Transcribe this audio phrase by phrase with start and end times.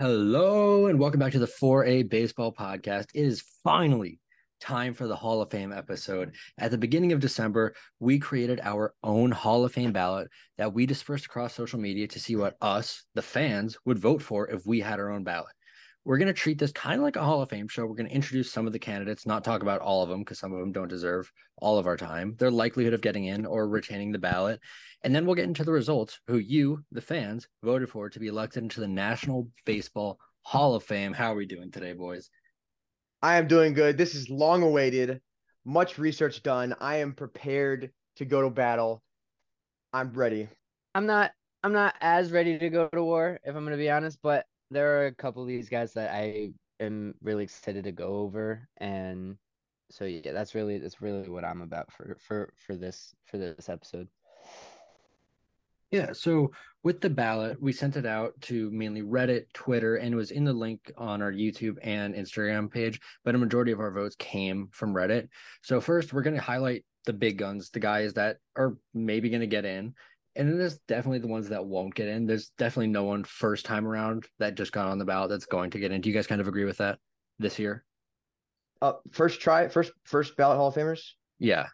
[0.00, 3.08] Hello and welcome back to the 4A Baseball Podcast.
[3.12, 4.18] It is finally
[4.58, 6.34] time for the Hall of Fame episode.
[6.56, 10.86] At the beginning of December, we created our own Hall of Fame ballot that we
[10.86, 14.80] dispersed across social media to see what us, the fans, would vote for if we
[14.80, 15.52] had our own ballot.
[16.10, 17.86] We're going to treat this kind of like a Hall of Fame show.
[17.86, 20.40] We're going to introduce some of the candidates, not talk about all of them because
[20.40, 23.68] some of them don't deserve all of our time, their likelihood of getting in or
[23.68, 24.58] retaining the ballot.
[25.04, 28.26] And then we'll get into the results, who you, the fans, voted for to be
[28.26, 31.12] elected into the National Baseball Hall of Fame.
[31.12, 32.28] How are we doing today, boys?
[33.22, 33.96] I am doing good.
[33.96, 35.20] This is long awaited,
[35.64, 36.74] much research done.
[36.80, 39.00] I am prepared to go to battle.
[39.92, 40.48] I'm ready.
[40.92, 41.30] I'm not
[41.62, 45.00] I'm not as ready to go to war, if I'm gonna be honest, but there
[45.00, 48.68] are a couple of these guys that I am really excited to go over.
[48.78, 49.36] And
[49.90, 53.68] so yeah, that's really that's really what I'm about for for for this for this
[53.68, 54.08] episode.
[55.90, 56.52] Yeah, so
[56.84, 60.44] with the ballot, we sent it out to mainly Reddit, Twitter, and it was in
[60.44, 63.00] the link on our YouTube and Instagram page.
[63.24, 65.28] But a majority of our votes came from Reddit.
[65.62, 69.40] So first, we're going to highlight the big guns, the guys that are maybe going
[69.40, 69.94] to get in,
[70.36, 72.26] and then there's definitely the ones that won't get in.
[72.26, 75.70] There's definitely no one first time around that just got on the ballot that's going
[75.70, 76.00] to get in.
[76.00, 76.98] Do you guys kind of agree with that
[77.38, 77.84] this year?
[78.82, 81.02] Uh, first try, first first ballot Hall of Famers.
[81.38, 81.66] Yeah,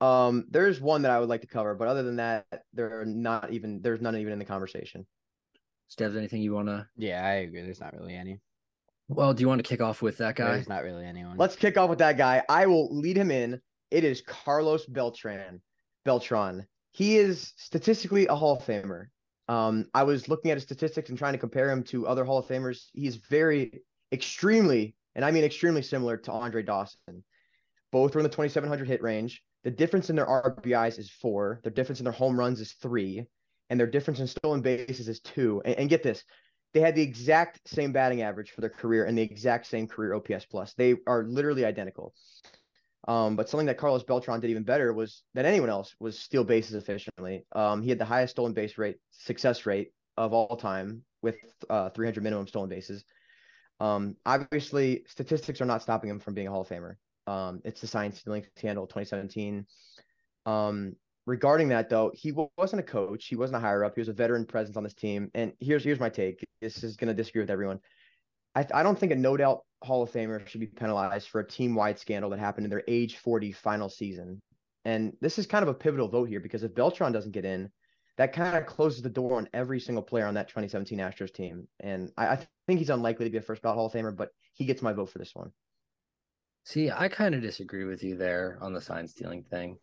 [0.00, 3.04] um, there's one that I would like to cover, but other than that, there are
[3.04, 5.06] not even there's none even in the conversation.
[5.90, 6.88] Steves, anything you wanna?
[6.96, 7.62] Yeah, I agree.
[7.62, 8.40] There's not really any.
[9.08, 10.52] Well, do you want to kick off with that guy?
[10.52, 11.36] There's not really anyone.
[11.36, 12.42] Let's kick off with that guy.
[12.48, 13.60] I will lead him in.
[13.90, 15.60] It is Carlos Beltran.
[16.04, 16.66] Beltran.
[16.92, 19.06] He is statistically a Hall of Famer.
[19.48, 22.38] Um, I was looking at his statistics and trying to compare him to other Hall
[22.38, 22.86] of Famers.
[22.92, 23.82] He's very,
[24.12, 27.24] extremely, and I mean extremely similar to Andre Dawson.
[27.92, 29.42] Both are in the 2,700 hit range.
[29.64, 31.60] The difference in their RBIs is four.
[31.62, 33.26] Their difference in their home runs is three,
[33.68, 35.60] and their difference in stolen bases is two.
[35.64, 36.24] And, and get this,
[36.72, 40.14] they had the exact same batting average for their career and the exact same career
[40.14, 40.72] OPS plus.
[40.74, 42.14] They are literally identical.
[43.10, 46.44] Um, but something that Carlos Beltran did even better was than anyone else was steal
[46.44, 47.44] bases efficiently.
[47.50, 51.34] Um, he had the highest stolen base rate success rate of all time with
[51.68, 53.04] uh, 300 minimum stolen bases.
[53.80, 56.94] Um, obviously, statistics are not stopping him from being a Hall of Famer.
[57.26, 59.66] Um, it's the sign stealing scandal 2017.
[60.46, 60.94] Um,
[61.26, 63.26] regarding that though, he wasn't a coach.
[63.26, 63.96] He wasn't a higher up.
[63.96, 65.32] He was a veteran presence on this team.
[65.34, 66.46] And here's here's my take.
[66.60, 67.80] This is going to disagree with everyone.
[68.54, 71.46] I, I don't think a no doubt Hall of Famer should be penalized for a
[71.46, 74.40] team wide scandal that happened in their age 40 final season.
[74.84, 77.70] And this is kind of a pivotal vote here because if Beltran doesn't get in,
[78.18, 81.66] that kind of closes the door on every single player on that 2017 Astros team.
[81.80, 84.30] And I, I think he's unlikely to be a first ballot Hall of Famer, but
[84.52, 85.50] he gets my vote for this one.
[86.64, 89.78] See, I kind of disagree with you there on the sign stealing thing.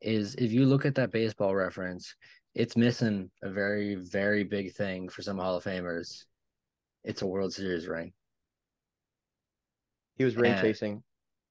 [0.00, 2.14] Is if you look at that baseball reference,
[2.54, 6.24] it's missing a very, very big thing for some Hall of Famers.
[7.04, 8.12] It's a World Series ring.
[10.18, 11.02] He was ring and chasing.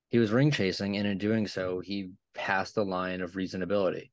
[0.10, 4.12] He was ring chasing, and in doing so, he passed the line of reasonability.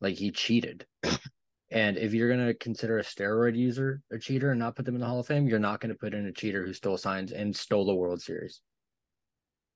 [0.00, 0.86] Like he cheated.
[1.70, 4.94] and if you're going to consider a steroid user a cheater and not put them
[4.94, 6.96] in the Hall of Fame, you're not going to put in a cheater who stole
[6.96, 8.62] signs and stole the World Series.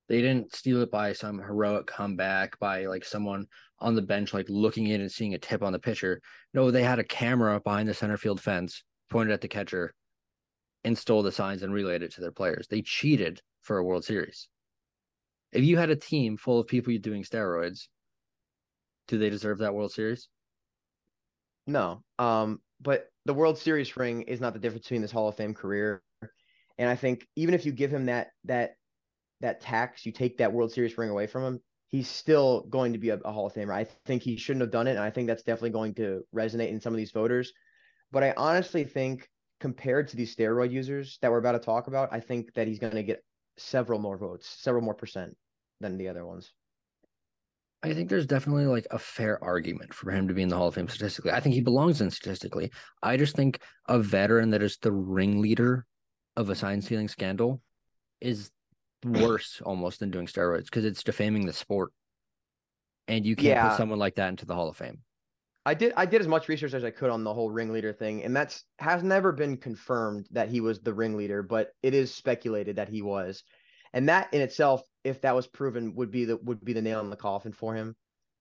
[0.08, 3.46] They didn't steal it by some heroic comeback by like someone
[3.78, 6.20] on the bench like looking in and seeing a tip on the pitcher.
[6.54, 9.94] No, they had a camera behind the center field fence pointed at the catcher
[10.84, 12.66] and stole the signs and relayed it to their players.
[12.68, 14.48] They cheated for a World Series.
[15.52, 17.88] If you had a team full of people you're doing steroids,
[19.08, 20.28] do they deserve that World Series?
[21.66, 22.02] No.
[22.18, 25.54] Um, but the World Series ring is not the difference between this Hall of Fame
[25.54, 26.02] career.
[26.78, 28.72] And I think even if you give him that that
[29.40, 32.98] that tax, you take that World Series ring away from him, he's still going to
[32.98, 33.74] be a, a, Hall of Famer.
[33.74, 36.70] I think he shouldn't have done it, and I think that's definitely going to resonate
[36.70, 37.52] in some of these voters.
[38.10, 39.28] But I honestly think
[39.62, 42.80] compared to these steroid users that we're about to talk about, I think that he's
[42.80, 43.22] going to get
[43.56, 45.36] several more votes, several more percent
[45.80, 46.52] than the other ones.
[47.80, 50.66] I think there's definitely like a fair argument for him to be in the Hall
[50.66, 51.30] of Fame statistically.
[51.30, 52.72] I think he belongs in statistically.
[53.04, 55.86] I just think a veteran that is the ringleader
[56.36, 57.60] of a sign stealing scandal
[58.20, 58.50] is
[59.04, 61.92] worse almost than doing steroids because it's defaming the sport.
[63.06, 63.68] And you can't yeah.
[63.68, 65.02] put someone like that into the Hall of Fame.
[65.64, 68.24] I did I did as much research as I could on the whole ringleader thing,
[68.24, 72.76] and that's has never been confirmed that he was the ringleader, but it is speculated
[72.76, 73.44] that he was.
[73.92, 77.00] And that in itself, if that was proven, would be the would be the nail
[77.00, 77.94] in the coffin for him.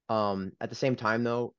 [0.09, 1.53] Um, at the same time though,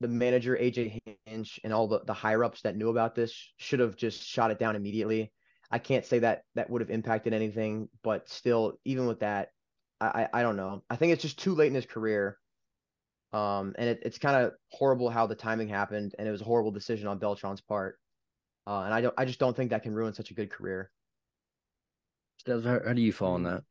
[0.00, 3.80] the manager AJ Hinch and all the, the higher ups that knew about this should
[3.80, 5.32] have just shot it down immediately.
[5.70, 9.48] I can't say that that would have impacted anything, but still, even with that,
[10.00, 10.82] I, I, I don't know.
[10.88, 12.38] I think it's just too late in his career.
[13.32, 16.44] Um, and it, it's kind of horrible how the timing happened, and it was a
[16.44, 17.98] horrible decision on Beltran's part.
[18.66, 19.14] uh, and I don't.
[19.16, 20.90] I just don't think that can ruin such a good career.
[22.46, 23.62] How, how do you fall on that?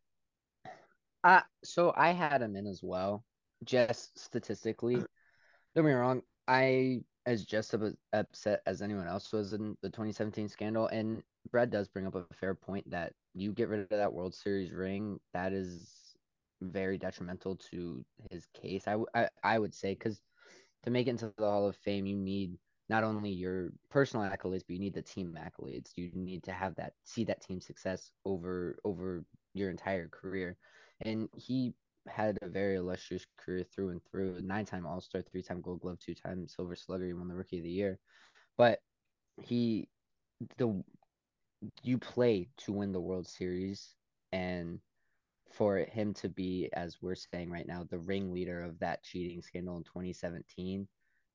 [1.24, 3.26] Uh, so I had him in as well,
[3.64, 4.96] just statistically.
[5.76, 9.90] Don't get me wrong, I as just as upset as anyone else was in the
[9.90, 11.22] 2017 scandal, and
[11.52, 14.72] Brad does bring up a fair point that you get rid of that World Series
[14.72, 15.99] ring, that is
[16.62, 18.88] very detrimental to his case.
[18.88, 20.22] I, I, I would say because
[20.84, 22.58] to make it into the Hall of Fame, you need
[22.90, 25.92] not only your personal accolades, but you need the team accolades.
[25.96, 29.24] You need to have that see that team success over over
[29.54, 30.58] your entire career
[31.02, 31.74] and he
[32.08, 34.42] had a very illustrious career through and through.
[34.42, 37.06] Nine-time All-Star, three-time Gold Glove, two-time Silver Slugger.
[37.06, 38.00] He won the Rookie of the Year,
[38.58, 38.80] but
[39.42, 39.88] he
[40.58, 40.84] the
[41.84, 43.96] you play to win the World Series,
[44.32, 44.80] and
[45.52, 49.78] for him to be, as we're saying right now, the ringleader of that cheating scandal
[49.78, 50.88] in 2017.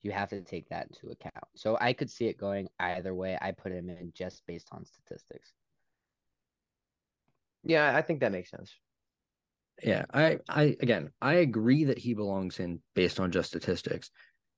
[0.03, 1.45] You have to take that into account.
[1.55, 3.39] So I could see it going either way.
[3.41, 5.55] I put him in just based on statistics.
[7.63, 8.75] Yeah, I think that makes sense.
[9.83, 14.11] Yeah, I, I again, I agree that he belongs in based on just statistics,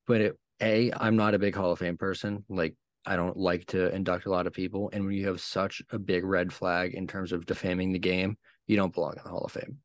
[0.06, 2.44] but it, a, I'm not a big Hall of Fame person.
[2.48, 2.74] Like,
[3.06, 5.98] I don't like to induct a lot of people, and when you have such a
[5.98, 9.44] big red flag in terms of defaming the game, you don't belong in the Hall
[9.44, 9.78] of Fame.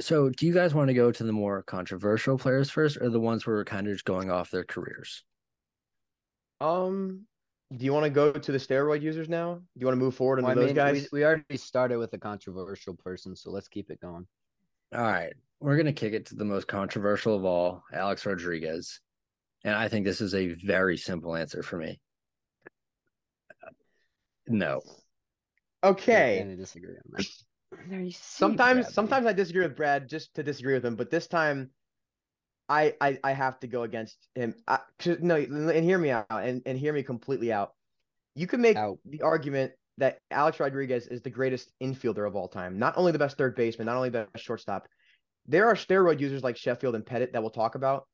[0.00, 3.20] So, do you guys want to go to the more controversial players first, or the
[3.20, 5.22] ones where we're kind of just going off their careers?
[6.60, 7.26] Um,
[7.76, 9.54] do you want to go to the steroid users now?
[9.54, 11.08] Do you want to move forward into Well, I those mean, guys?
[11.12, 14.26] we, we already started with a controversial person, so let's keep it going.
[14.94, 19.00] All right, we're gonna kick it to the most controversial of all, Alex Rodriguez,
[19.64, 22.00] and I think this is a very simple answer for me.
[24.48, 24.82] No,
[25.84, 26.38] Okay.
[26.40, 27.26] And I disagree on that.
[27.88, 28.92] There you see, sometimes Bradley.
[28.92, 31.70] sometimes I disagree with Brad just to disagree with him, but this time
[32.68, 34.54] I I, I have to go against him.
[34.68, 37.72] I, 'cause- no, and hear me out and, and hear me completely out.
[38.34, 38.98] You can make Out.
[39.04, 43.18] the argument that Alex Rodriguez is the greatest infielder of all time, not only the
[43.18, 44.86] best third baseman, not only the best shortstop.
[45.46, 48.06] There are steroid users like Sheffield and Pettitte that we'll talk about,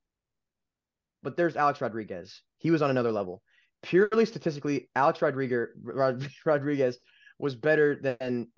[1.23, 2.43] but there's Alex Rodriguez.
[2.59, 3.43] He was on another level.
[3.83, 6.99] Purely statistically, Alex Rodriguez Rod, Rodriguez
[7.39, 8.49] was better than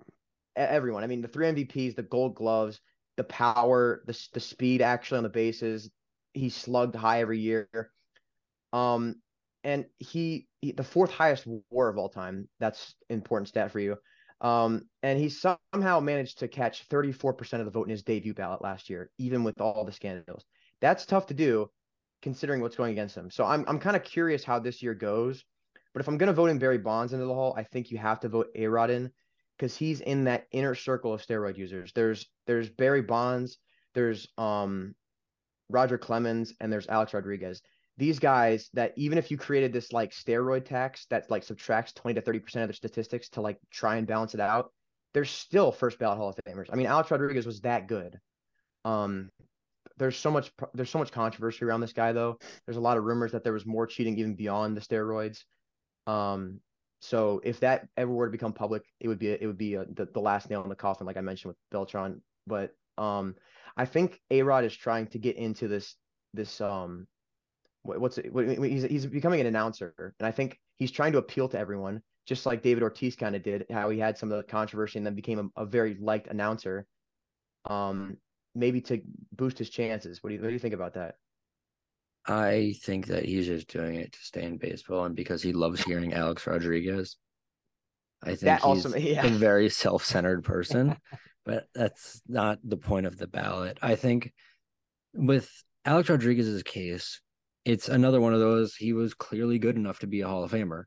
[0.55, 1.03] everyone.
[1.03, 2.79] I mean, the three MVPs, the Gold Gloves,
[3.17, 5.89] the power, the the speed actually on the bases.
[6.33, 7.91] He slugged high every year.
[8.73, 9.15] Um,
[9.63, 12.47] and he, he the fourth highest WAR of all time.
[12.59, 13.97] That's important stat for you.
[14.39, 18.63] Um, and he somehow managed to catch 34% of the vote in his debut ballot
[18.63, 20.45] last year, even with all the scandals.
[20.79, 21.69] That's tough to do,
[22.23, 23.29] considering what's going against him.
[23.29, 25.43] So I'm I'm kind of curious how this year goes.
[25.93, 28.19] But if I'm gonna vote in Barry Bonds into the hall, I think you have
[28.21, 29.11] to vote A Rod in
[29.57, 31.91] because he's in that inner circle of steroid users.
[31.93, 33.57] There's there's Barry Bonds,
[33.93, 34.95] there's um
[35.69, 37.61] Roger Clemens, and there's Alex Rodriguez.
[37.97, 42.15] These guys that even if you created this like steroid tax that like subtracts 20
[42.15, 44.71] to 30 percent of their statistics to like try and balance it out,
[45.13, 46.67] they're still first ballot Hall of Famers.
[46.71, 48.19] I mean, Alex Rodriguez was that good.
[48.85, 49.29] Um,
[49.97, 52.37] there's so much there's so much controversy around this guy though.
[52.65, 55.43] There's a lot of rumors that there was more cheating even beyond the steroids.
[56.07, 56.59] Um,
[56.99, 59.85] so if that ever were to become public, it would be it would be a,
[59.85, 62.21] the the last nail in the coffin, like I mentioned with Beltran.
[62.47, 63.35] But um,
[63.75, 65.95] I think A Rod is trying to get into this
[66.33, 67.07] this um,
[67.83, 68.31] what, what's it?
[68.31, 72.01] What, he's he's becoming an announcer, and I think he's trying to appeal to everyone,
[72.27, 73.65] just like David Ortiz kind of did.
[73.71, 76.85] How he had some of the controversy and then became a, a very liked announcer.
[77.65, 78.17] Um,
[78.53, 79.01] maybe to
[79.35, 80.21] boost his chances.
[80.21, 81.15] What do you what do you think about that?
[82.25, 85.81] I think that he's just doing it to stay in baseball and because he loves
[85.85, 87.17] hearing Alex Rodriguez.
[88.23, 89.25] I think That he's also- yeah.
[89.25, 90.95] a very self-centered person,
[91.45, 93.79] but that's not the point of the ballot.
[93.81, 94.31] I think
[95.13, 95.49] with
[95.85, 97.19] Alex Rodriguez's case,
[97.65, 100.51] it's another one of those he was clearly good enough to be a Hall of
[100.51, 100.83] Famer.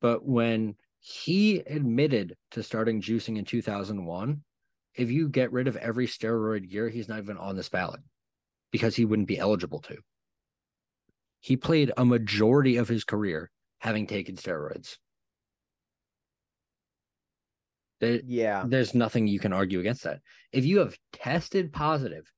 [0.00, 4.42] But when he admitted to starting juicing in 2001,
[4.94, 8.00] if you get rid of every steroid year, he's not even on this ballot
[8.70, 9.96] because he wouldn't be eligible to.
[11.42, 14.96] He played a majority of his career having taken steroids.
[18.00, 20.20] There, Yeah, there's nothing you can argue against that.
[20.52, 22.30] If you have tested positive,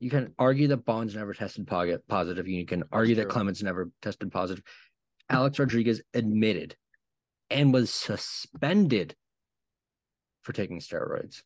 [0.00, 2.48] you can argue that Bonds never tested positive.
[2.48, 3.30] You can argue that true.
[3.30, 4.64] Clemens never tested positive.
[5.30, 6.74] Alex Rodriguez admitted
[7.50, 9.14] and was suspended
[10.42, 11.42] for taking steroids.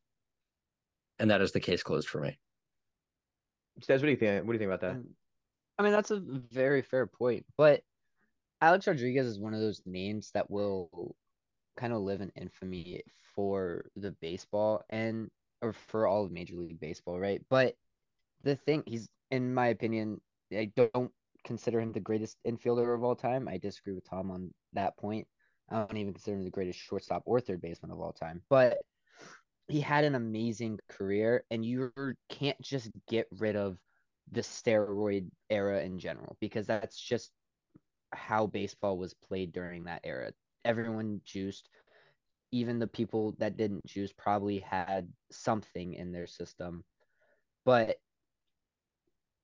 [1.18, 2.38] And that is the case closed for me.
[3.82, 4.46] Stez, what do you think?
[4.46, 5.02] What do you think about that?
[5.78, 7.46] I mean, that's a very fair point.
[7.56, 7.82] But
[8.60, 11.14] Alex Rodriguez is one of those names that will
[11.76, 13.02] kind of live in infamy
[13.34, 15.30] for the baseball and
[15.62, 17.40] or for all of Major League Baseball, right?
[17.48, 17.74] But
[18.42, 20.20] the thing he's in my opinion,
[20.52, 21.12] I don't
[21.44, 23.48] consider him the greatest infielder of all time.
[23.48, 25.26] I disagree with Tom on that point.
[25.70, 28.42] I don't even consider him the greatest shortstop or third baseman of all time.
[28.48, 28.78] But
[29.68, 31.92] he had an amazing career, and you
[32.30, 33.76] can't just get rid of
[34.32, 37.30] the steroid era in general because that's just
[38.12, 40.32] how baseball was played during that era.
[40.64, 41.68] Everyone juiced.
[42.50, 46.82] Even the people that didn't juice probably had something in their system.
[47.66, 47.98] But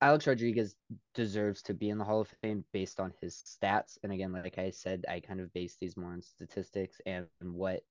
[0.00, 0.74] Alex Rodriguez
[1.14, 3.98] deserves to be in the Hall of Fame based on his stats.
[4.02, 7.82] And again, like I said, I kind of base these more on statistics and what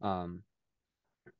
[0.00, 0.42] um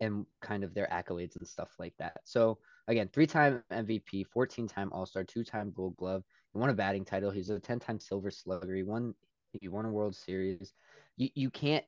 [0.01, 2.21] and kind of their accolades and stuff like that.
[2.25, 2.59] So
[2.89, 6.23] again, three-time MVP, 14-time All-Star, two-time Gold Glove.
[6.53, 7.31] He won a batting title.
[7.31, 8.75] He's a 10-time Silver Slugger.
[8.75, 9.15] He won
[9.61, 10.73] he won a World Series.
[11.17, 11.85] You you can't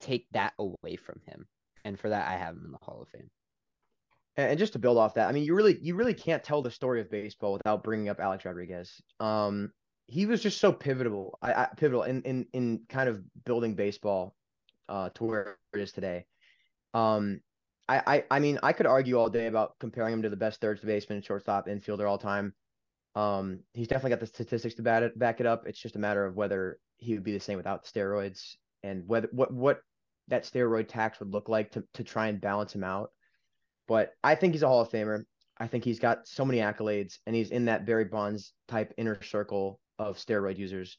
[0.00, 1.46] take that away from him.
[1.84, 3.30] And for that, I have him in the Hall of Fame.
[4.36, 6.70] And just to build off that, I mean, you really you really can't tell the
[6.70, 9.00] story of baseball without bringing up Alex Rodriguez.
[9.20, 9.70] Um,
[10.06, 14.34] he was just so pivotal, I, I, pivotal in, in in kind of building baseball
[14.88, 16.26] uh, to where it is today.
[16.92, 17.40] Um,
[17.88, 20.60] I, I I mean, I could argue all day about comparing him to the best
[20.60, 22.54] third baseman, shortstop, infielder all time.
[23.14, 25.66] Um, he's definitely got the statistics to back it, back it up.
[25.66, 29.28] It's just a matter of whether he would be the same without steroids and whether
[29.32, 29.80] what what
[30.28, 33.10] that steroid tax would look like to to try and balance him out.
[33.86, 35.24] But I think he's a Hall of Famer.
[35.58, 39.22] I think he's got so many accolades, and he's in that Barry Bonds type inner
[39.22, 40.98] circle of steroid users.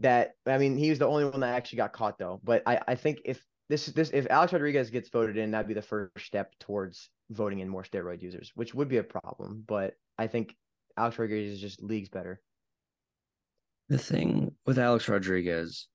[0.00, 2.40] That I mean, he was the only one that actually got caught though.
[2.44, 5.74] But I, I think if this this if Alex Rodriguez gets voted in, that'd be
[5.74, 9.62] the first step towards voting in more steroid users, which would be a problem.
[9.66, 10.56] But I think
[10.96, 12.40] Alex Rodriguez is just leagues better.
[13.88, 15.88] The thing with Alex Rodriguez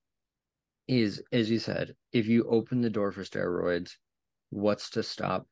[0.88, 3.92] is, as you said, if you open the door for steroids,
[4.50, 5.46] what's to stop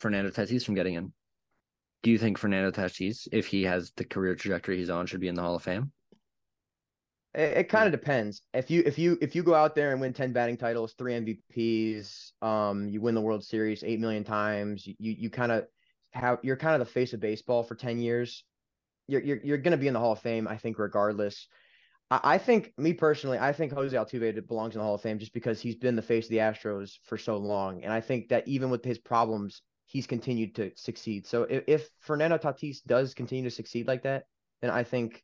[0.00, 1.12] Fernando Tatis from getting in?
[2.02, 5.28] Do you think Fernando Tatis, if he has the career trajectory he's on, should be
[5.28, 5.92] in the Hall of Fame?
[7.34, 8.42] It, it kind of depends.
[8.52, 11.14] If you if you if you go out there and win ten batting titles, three
[11.14, 15.66] MVPs, um, you win the World Series eight million times, you you, kind of
[16.12, 18.44] have you're kind of the face of baseball for ten years.
[19.08, 21.48] You're you're you're gonna be in the Hall of Fame, I think, regardless.
[22.10, 25.18] I, I think me personally, I think Jose Altuve belongs in the Hall of Fame
[25.18, 28.28] just because he's been the face of the Astros for so long, and I think
[28.28, 31.26] that even with his problems, he's continued to succeed.
[31.26, 34.24] So if, if Fernando Tatis does continue to succeed like that,
[34.62, 35.22] then I think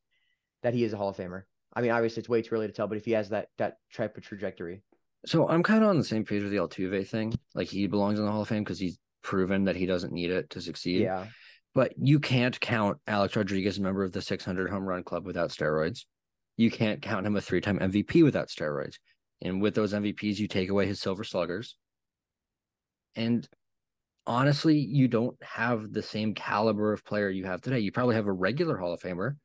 [0.63, 1.45] that he is a Hall of Famer.
[1.73, 3.77] I mean, obviously it's way too early to tell, but if he has that that
[3.95, 4.83] type of trajectory.
[5.27, 7.35] So I'm kind of on the same page with the Altuve thing.
[7.55, 10.31] Like he belongs in the Hall of Fame because he's proven that he doesn't need
[10.31, 11.03] it to succeed.
[11.03, 11.27] Yeah.
[11.75, 15.51] But you can't count Alex Rodriguez a member of the 600 home run club without
[15.51, 16.05] steroids.
[16.57, 18.97] You can't count him a three-time MVP without steroids.
[19.41, 21.77] And with those MVPs, you take away his silver sluggers.
[23.15, 23.49] And
[24.27, 27.79] honestly, you don't have the same caliber of player you have today.
[27.79, 29.37] You probably have a regular Hall of Famer,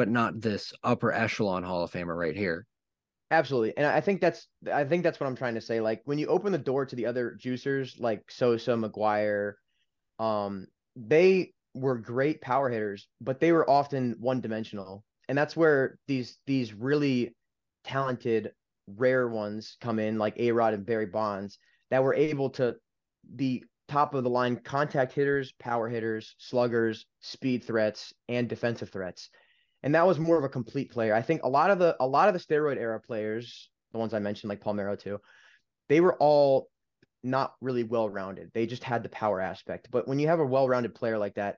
[0.00, 2.66] but not this upper echelon Hall of Famer right here.
[3.30, 3.76] Absolutely.
[3.76, 5.78] And I think that's I think that's what I'm trying to say.
[5.78, 9.56] Like when you open the door to the other juicers like Sosa, McGwire,
[10.18, 15.04] um, they were great power hitters, but they were often one dimensional.
[15.28, 17.36] And that's where these these really
[17.84, 18.52] talented
[18.96, 21.58] rare ones come in, like A Rod and Barry Bonds,
[21.90, 22.74] that were able to
[23.36, 29.28] be top of the line contact hitters, power hitters, sluggers, speed threats, and defensive threats.
[29.82, 31.14] And that was more of a complete player.
[31.14, 34.14] I think a lot of the a lot of the steroid era players, the ones
[34.14, 35.18] I mentioned, like Palmeiro too,
[35.88, 36.68] they were all
[37.22, 38.50] not really well rounded.
[38.54, 39.88] They just had the power aspect.
[39.90, 41.56] But when you have a well rounded player like that,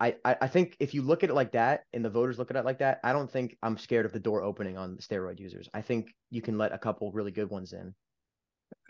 [0.00, 2.50] I, I, I think if you look at it like that and the voters look
[2.50, 5.02] at it like that, I don't think I'm scared of the door opening on the
[5.02, 5.68] steroid users.
[5.72, 7.94] I think you can let a couple really good ones in.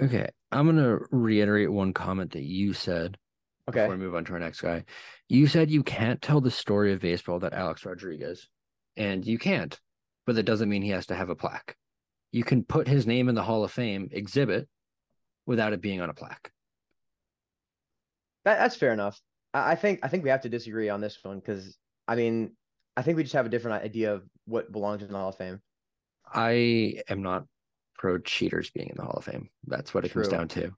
[0.01, 3.19] Okay, I'm gonna reiterate one comment that you said
[3.69, 3.81] Okay.
[3.81, 4.85] before we move on to our next guy.
[5.29, 8.49] You said you can't tell the story of baseball that Alex Rodriguez,
[8.97, 9.79] and you can't,
[10.27, 11.77] but that doesn't mean he has to have a plaque.
[12.31, 14.69] You can put his name in the Hall of Fame exhibit
[15.47, 16.51] without it being on a plaque.
[18.45, 19.21] That, that's fair enough.
[19.53, 21.77] I, I think I think we have to disagree on this one because
[22.09, 22.57] I mean
[22.97, 25.37] I think we just have a different idea of what belongs in the Hall of
[25.37, 25.61] Fame.
[26.27, 27.45] I am not
[27.97, 29.49] pro cheaters being in the Hall of Fame.
[29.67, 30.73] That's what it comes down to.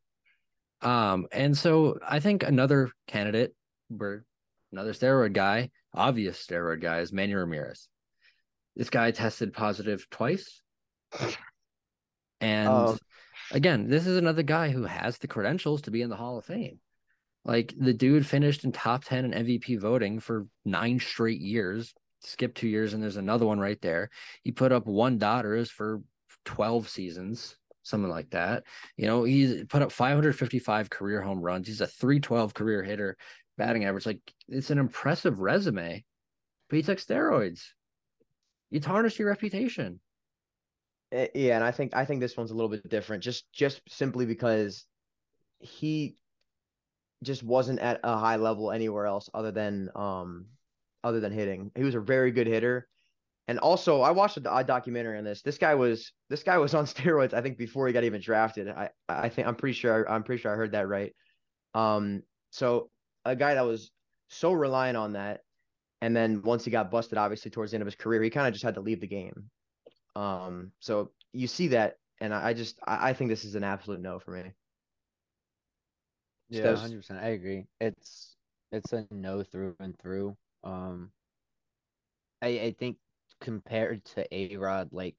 [0.83, 3.55] Um, and so I think another candidate,
[3.89, 4.25] where
[4.73, 7.89] another steroid guy, obvious steroid guy, is Manny Ramirez.
[8.77, 10.61] This guy tested positive twice.
[12.41, 12.99] And Oh.
[13.53, 16.45] again, this is another guy who has the credentials to be in the Hall of
[16.45, 16.81] Fame.
[17.45, 22.55] Like the dude finished in top 10 in MVP voting for nine straight years, Skip
[22.55, 24.09] two years, and there's another one right there.
[24.43, 26.01] He put up one daughters for
[26.47, 28.65] 12 seasons, something like that.
[28.97, 31.67] You know, he's put up 555 career home runs.
[31.67, 33.19] He's a 312 career hitter,
[33.59, 34.07] batting average.
[34.07, 36.03] Like it's an impressive resume,
[36.71, 37.61] but he took steroids.
[38.75, 40.01] You tarnish your reputation.
[41.13, 43.81] Eh, Yeah, and I think I think this one's a little bit different, just just
[43.89, 44.85] simply because
[45.61, 46.17] he
[47.23, 50.47] just wasn't at a high level anywhere else other than um
[51.05, 51.71] other than hitting.
[51.77, 52.89] He was a very good hitter.
[53.47, 55.43] And also, I watched a, documentary on this.
[55.43, 57.33] This guy was this guy was on steroids.
[57.33, 58.69] I think before he got even drafted.
[58.69, 61.15] I I think I'm pretty sure I'm pretty sure I heard that right.
[61.75, 62.91] Um, so
[63.25, 63.93] a guy that was
[64.31, 65.43] so reliant on that,
[66.05, 68.47] and then once he got busted, obviously towards the end of his career, he kind
[68.47, 69.49] of just had to leave the game.
[70.15, 73.65] Um, so you see that, and I, I just I, I think this is an
[73.65, 74.53] absolute no for me.
[76.51, 77.21] Yeah, hundred percent.
[77.21, 77.65] I agree.
[77.81, 78.37] It's
[78.71, 80.37] it's a no through and through.
[80.63, 81.11] Um,
[82.43, 82.99] I I think
[83.41, 85.17] compared to A Rod, like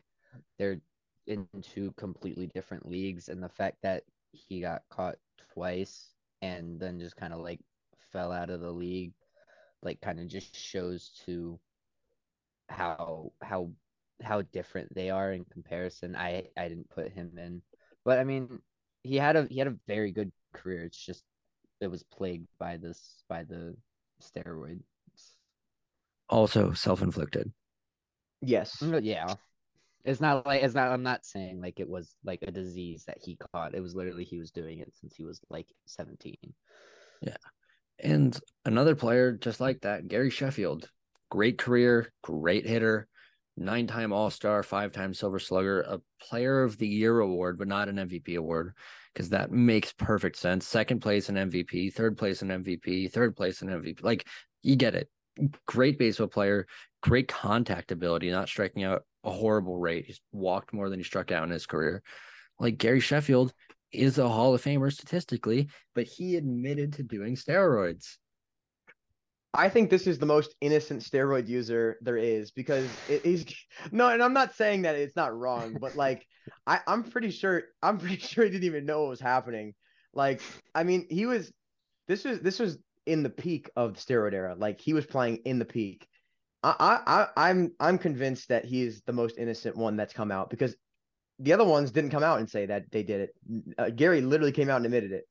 [0.59, 0.79] they're
[1.25, 5.15] in two completely different leagues, and the fact that he got caught
[5.51, 6.09] twice
[6.43, 7.59] and then just kind of like
[8.11, 9.13] fell out of the league,
[9.85, 11.59] like kind of just shows to
[12.69, 13.71] how how
[14.23, 16.15] how different they are in comparison.
[16.15, 17.61] I I didn't put him in,
[18.03, 18.59] but I mean
[19.03, 20.83] he had a he had a very good career.
[20.85, 21.23] It's just
[21.81, 23.75] it was plagued by this by the
[24.21, 24.81] steroids.
[26.29, 27.51] Also self-inflicted.
[28.41, 28.77] Yes.
[28.81, 29.35] Mm, Yeah.
[30.05, 33.19] It's not like it's not I'm not saying like it was like a disease that
[33.21, 33.75] he caught.
[33.75, 36.53] It was literally he was doing it since he was like 17.
[37.99, 40.89] And another player just like that, Gary Sheffield.
[41.29, 43.07] Great career, great hitter,
[43.57, 47.67] nine time All Star, five time Silver Slugger, a Player of the Year award, but
[47.67, 48.73] not an MVP award,
[49.13, 50.67] because that makes perfect sense.
[50.67, 54.03] Second place in MVP, third place in MVP, third place in MVP.
[54.03, 54.27] Like,
[54.61, 55.09] you get it.
[55.65, 56.67] Great baseball player,
[57.01, 60.05] great contact ability, not striking out a horrible rate.
[60.05, 62.03] He's walked more than he struck out in his career.
[62.59, 63.53] Like, Gary Sheffield
[63.97, 68.17] is a Hall of Famer statistically, but he admitted to doing steroids.
[69.53, 73.45] I think this is the most innocent steroid user there is because it, he's
[73.91, 76.27] no, and I'm not saying that it's not wrong, but like
[76.67, 79.73] I, I'm pretty sure I'm pretty sure he didn't even know what was happening.
[80.13, 80.41] Like,
[80.73, 81.51] I mean, he was
[82.07, 84.55] this was this was in the peak of the steroid era.
[84.57, 86.07] Like he was playing in the peak.
[86.63, 90.49] I I, I'm I'm convinced that he is the most innocent one that's come out
[90.49, 90.75] because
[91.39, 93.75] the other ones didn't come out and say that they did it.
[93.77, 95.25] Uh, Gary literally came out and admitted it.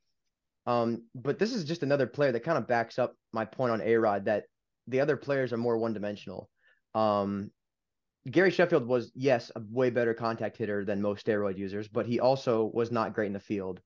[0.67, 3.81] Um, but this is just another player that kind of backs up my point on
[3.83, 4.45] A Rod that
[4.87, 6.49] the other players are more one dimensional.
[6.95, 7.51] Um,
[8.31, 12.21] Gary Sheffield was, yes, a way better contact hitter than most steroid users, but he
[12.21, 13.81] also was not great in the field.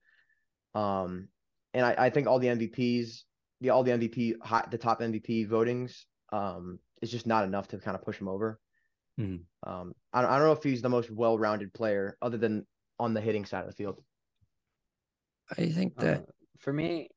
[0.75, 1.29] Um,
[1.75, 3.23] and I, I think all the MVPs,
[3.61, 7.79] the all the MVP, high, the top MVP votings, um, is just not enough to
[7.79, 8.61] kind of push him over.
[9.19, 9.41] Mhm.
[9.65, 12.67] Um, I, I don't know if he's the most well-rounded player other than
[12.99, 14.03] on the hitting side of the field.
[15.51, 16.25] I think that Uh,
[16.59, 17.11] for me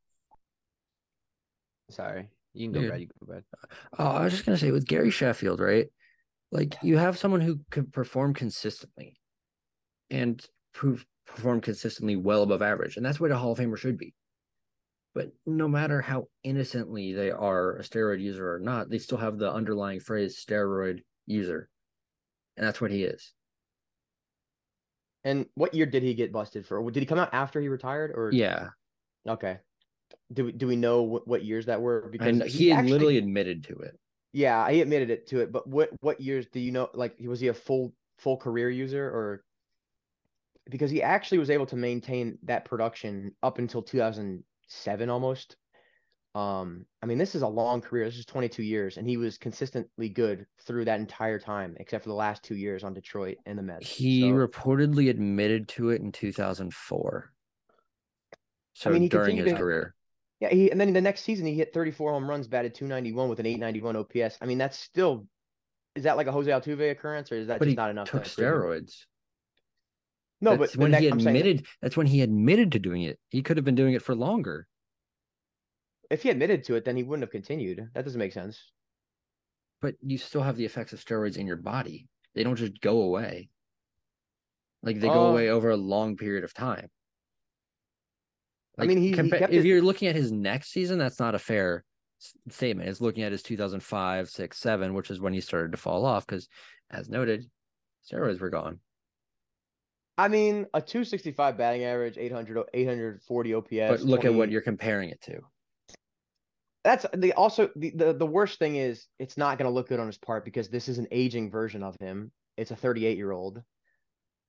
[1.89, 2.29] Sorry.
[2.53, 2.87] You can go Yeah.
[2.87, 3.43] Brad, you can go Brad.
[3.99, 5.87] Oh, I was just gonna say with Gary Sheffield, right?
[6.51, 9.19] Like you have someone who can perform consistently
[10.09, 13.97] and prove perform consistently well above average, and that's what a Hall of Famer should
[13.97, 14.13] be.
[15.13, 19.37] But no matter how innocently they are a steroid user or not, they still have
[19.37, 21.69] the underlying phrase steroid user.
[22.61, 23.33] And that's what he is.
[25.23, 26.89] And what year did he get busted for?
[26.91, 28.29] Did he come out after he retired or?
[28.31, 28.69] Yeah.
[29.27, 29.57] Okay.
[30.31, 32.13] Do we do we know what, what years that were?
[32.19, 33.99] And he, had actually- literally admitted to it.
[34.31, 35.51] yeah, he admitted it to it.
[35.51, 36.87] But what what years do you know?
[36.93, 39.43] Like, was he a full full career user or?
[40.69, 45.55] Because he actually was able to maintain that production up until 2007 almost.
[46.33, 48.05] Um, I mean, this is a long career.
[48.05, 52.09] This is 22 years, and he was consistently good through that entire time, except for
[52.09, 53.89] the last two years on Detroit and the Mets.
[53.89, 57.33] He So- reportedly admitted to it in 2004.
[58.73, 59.93] So I mean, he during his to- career.
[60.39, 63.39] Yeah, he and then the next season he hit 34 home runs, batted 291 with
[63.39, 64.37] an 891 OPS.
[64.41, 65.27] I mean, that's still
[65.95, 68.09] is that like a Jose Altuve occurrence or is that But just not enough?
[68.09, 69.05] took to steroids.
[70.39, 73.03] No, that's but when next, he I'm saying admitted that's when he admitted to doing
[73.03, 73.19] it.
[73.29, 74.67] He could have been doing it for longer.
[76.11, 77.89] If he admitted to it, then he wouldn't have continued.
[77.93, 78.71] That doesn't make sense.
[79.81, 82.07] But you still have the effects of steroids in your body.
[82.35, 83.49] They don't just go away.
[84.83, 86.89] Like they go Uh, away over a long period of time.
[88.77, 91.19] I mean, he- he compa- kept if it- you're looking at his next season, that's
[91.19, 91.83] not a fair
[92.49, 92.89] statement.
[92.89, 96.25] It's looking at his 2005, 6, 7, which is when he started to fall off
[96.25, 96.47] because,
[96.89, 97.49] as noted,
[98.05, 98.79] steroids were gone.
[100.17, 103.89] I mean, a 265 batting average, 800, 840 OPS.
[103.89, 105.41] but look at what you're comparing it to.
[106.83, 109.99] That's the also the, the the worst thing is it's not going to look good
[109.99, 112.31] on his part because this is an aging version of him.
[112.57, 113.61] It's a 38 year old.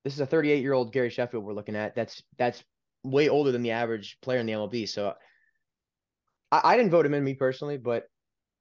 [0.04, 1.94] This is a 38 year old Gary Sheffield we're looking at.
[1.94, 2.64] That's that's
[3.04, 4.88] way older than the average player in the MLB.
[4.88, 5.14] So
[6.50, 8.06] I, I didn't vote him in me personally, but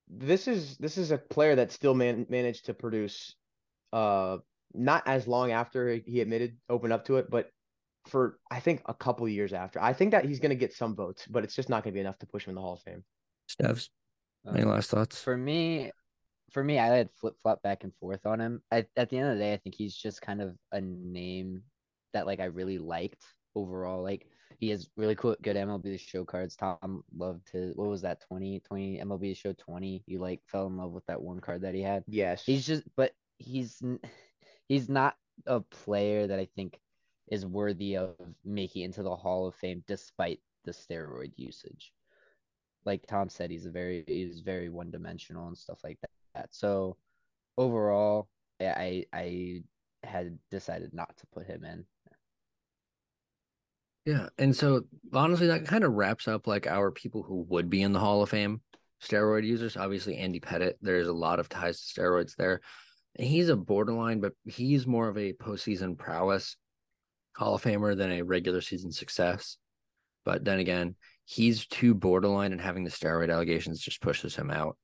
[0.09, 3.35] this is this is a player that still man, managed to produce
[3.93, 4.37] uh,
[4.73, 7.49] not as long after he admitted, opened up to it, but
[8.07, 9.81] for I think a couple years after.
[9.81, 11.97] I think that he's going to get some votes, but it's just not going to
[11.97, 13.03] be enough to push him in the Hall of Fame.
[13.55, 13.89] Stevs,
[14.47, 15.21] any Um, last thoughts?
[15.21, 15.91] For me,
[16.51, 18.61] for me, I had flip flop back and forth on him.
[18.71, 21.63] I, at the end of the day, I think he's just kind of a name
[22.13, 23.23] that like I really liked
[23.55, 24.01] overall.
[24.03, 24.27] Like
[24.59, 26.55] he has really cool, good MLB The Show cards.
[26.55, 27.75] Tom loved his.
[27.75, 28.21] What was that?
[28.27, 30.03] 20, 20 MLB The Show twenty.
[30.07, 32.03] You like fell in love with that one card that he had.
[32.07, 32.43] Yes.
[32.45, 33.81] He's just, but he's
[34.67, 36.79] he's not a player that I think
[37.29, 41.93] is worthy of making into the Hall of Fame despite the steroid usage.
[42.85, 45.99] Like Tom said, he's a very he's very one dimensional and stuff like
[46.35, 46.49] that.
[46.51, 46.97] So
[47.57, 48.27] overall,
[48.59, 49.63] I I
[50.03, 51.85] had decided not to put him in.
[54.05, 54.81] Yeah, and so
[55.13, 58.23] honestly, that kind of wraps up like our people who would be in the Hall
[58.23, 58.61] of Fame
[59.03, 59.77] steroid users.
[59.77, 60.75] Obviously, Andy Pettitte.
[60.81, 62.61] There's a lot of ties to steroids there.
[63.19, 66.55] He's a borderline, but he's more of a postseason prowess
[67.35, 69.57] Hall of Famer than a regular season success.
[70.25, 70.95] But then again,
[71.31, 74.77] he's too borderline, and having the steroid allegations just pushes him out.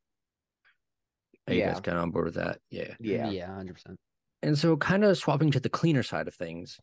[1.47, 1.73] Are you Yeah.
[1.73, 2.59] guys kind of on board with that?
[2.69, 2.93] Yeah.
[2.99, 3.29] yeah.
[3.29, 3.99] yeah, hundred percent.
[4.41, 6.79] And so, kind of swapping to the cleaner side of things,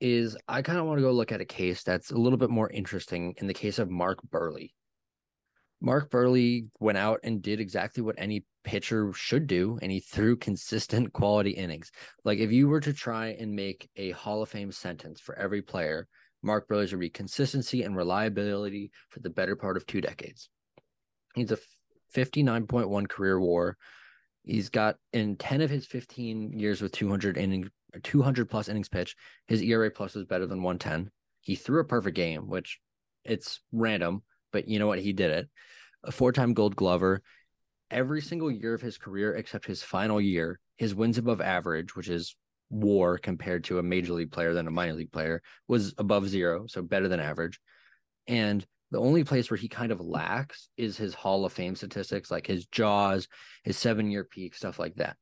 [0.00, 2.50] is I kind of want to go look at a case that's a little bit
[2.50, 4.70] more interesting in the case of Mark Buehrle.
[5.80, 10.36] Mark Buehrle went out and did exactly what any pitcher should do, and he threw
[10.36, 11.90] consistent quality innings.
[12.24, 15.62] Like if you were to try and make a Hall of Fame sentence for every
[15.62, 16.08] player,
[16.42, 20.48] Mark Buehrle's will be consistency and reliability for the better part of two decades.
[21.34, 21.58] He's a
[22.14, 23.76] 59.1 career war.
[24.44, 27.68] He's got in 10 of his 15 years with 200 innings,
[28.02, 31.10] 200 plus innings pitched, his ERA plus was better than 110.
[31.40, 32.80] He threw a perfect game, which
[33.24, 34.98] it's random, but you know what?
[34.98, 35.48] He did it.
[36.04, 37.22] A four time gold glover.
[37.90, 42.08] Every single year of his career, except his final year, his wins above average, which
[42.08, 42.34] is
[42.72, 46.66] war compared to a major league player than a minor league player, was above zero,
[46.66, 47.60] so better than average.
[48.26, 52.30] And the only place where he kind of lacks is his Hall of Fame statistics,
[52.30, 53.28] like his jaws,
[53.64, 55.16] his seven year peak, stuff like that.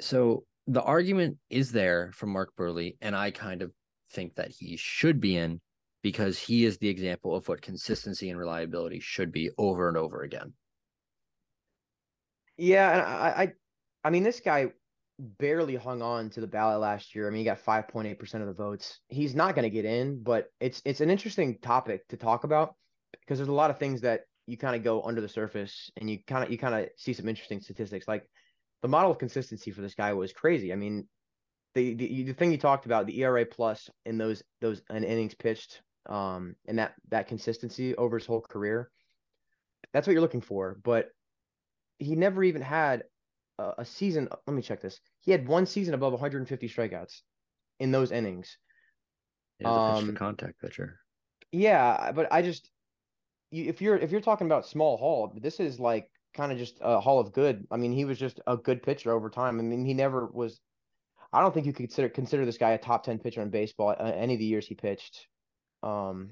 [0.00, 3.72] So the argument is there for Mark Buehrle, and I kind of
[4.12, 5.60] think that he should be in
[6.02, 10.22] because he is the example of what consistency and reliability should be over and over
[10.22, 10.52] again.
[12.56, 13.52] Yeah, and I, I,
[14.04, 14.68] I mean, this guy
[15.38, 17.26] barely hung on to the ballot last year.
[17.26, 19.00] I mean, he got 5.8% of the votes.
[19.08, 22.74] He's not going to get in, but it's it's an interesting topic to talk about
[23.12, 26.10] because there's a lot of things that you kind of go under the surface and
[26.10, 28.08] you kind of you kind of see some interesting statistics.
[28.08, 28.28] Like
[28.82, 30.72] the model of consistency for this guy was crazy.
[30.72, 31.06] I mean,
[31.74, 35.34] the the, the thing you talked about, the ERA plus in those those an innings
[35.34, 38.90] pitched, um, and that that consistency over his whole career.
[39.92, 41.08] That's what you're looking for, but
[41.98, 43.04] he never even had
[43.60, 44.28] a, a season.
[44.46, 45.00] Let me check this.
[45.20, 47.20] He had one season above 150 strikeouts
[47.78, 48.56] in those innings.
[49.58, 50.98] He was a pitch to Um, contact pitcher.
[51.52, 52.70] Yeah, but I just
[53.50, 56.78] you, if you're if you're talking about small hall, this is like kind of just
[56.80, 57.66] a hall of good.
[57.70, 59.58] I mean, he was just a good pitcher over time.
[59.58, 60.60] I mean, he never was.
[61.32, 63.90] I don't think you could consider consider this guy a top 10 pitcher in baseball
[63.90, 65.26] uh, any of the years he pitched.
[65.82, 66.30] Um,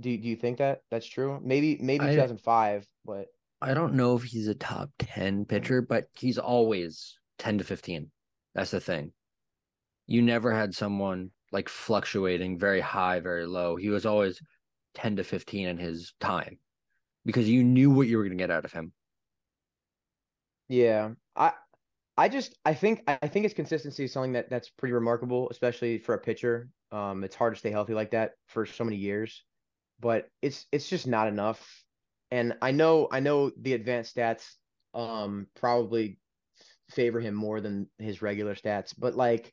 [0.00, 1.40] do do you think that that's true?
[1.42, 3.26] Maybe maybe I- 2005, but
[3.60, 8.10] I don't know if he's a top 10 pitcher, but he's always 10 to 15.
[8.54, 9.12] That's the thing.
[10.06, 13.76] You never had someone like fluctuating very high, very low.
[13.76, 14.40] He was always
[14.94, 16.58] 10 to 15 in his time
[17.24, 18.92] because you knew what you were going to get out of him.
[20.68, 21.52] Yeah, I
[22.16, 25.98] I just I think I think his consistency is something that that's pretty remarkable, especially
[25.98, 26.70] for a pitcher.
[26.90, 29.44] Um, it's hard to stay healthy like that for so many years,
[30.00, 31.84] but it's it's just not enough.
[32.30, 34.44] And I know I know the advanced stats
[34.94, 36.18] um probably
[36.90, 39.52] favor him more than his regular stats, but like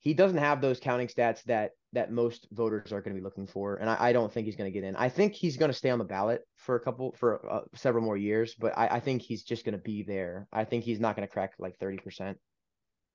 [0.00, 3.46] he doesn't have those counting stats that that most voters are going to be looking
[3.46, 4.96] for, and I, I don't think he's going to get in.
[4.96, 8.02] I think he's going to stay on the ballot for a couple for uh, several
[8.02, 10.48] more years, but I, I think he's just going to be there.
[10.52, 12.38] I think he's not going to crack like thirty percent.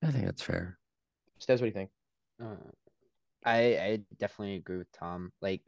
[0.03, 0.77] I think that's fair.
[1.39, 1.89] Stes, what do you think?
[2.41, 2.69] Uh,
[3.43, 5.31] I I definitely agree with Tom.
[5.41, 5.61] Like,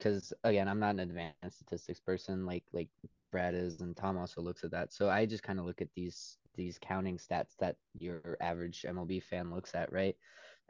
[0.00, 2.88] because again, I'm not an advanced statistics person like like
[3.30, 4.92] Brad is, and Tom also looks at that.
[4.92, 9.22] So I just kind of look at these these counting stats that your average MLB
[9.22, 10.16] fan looks at, right?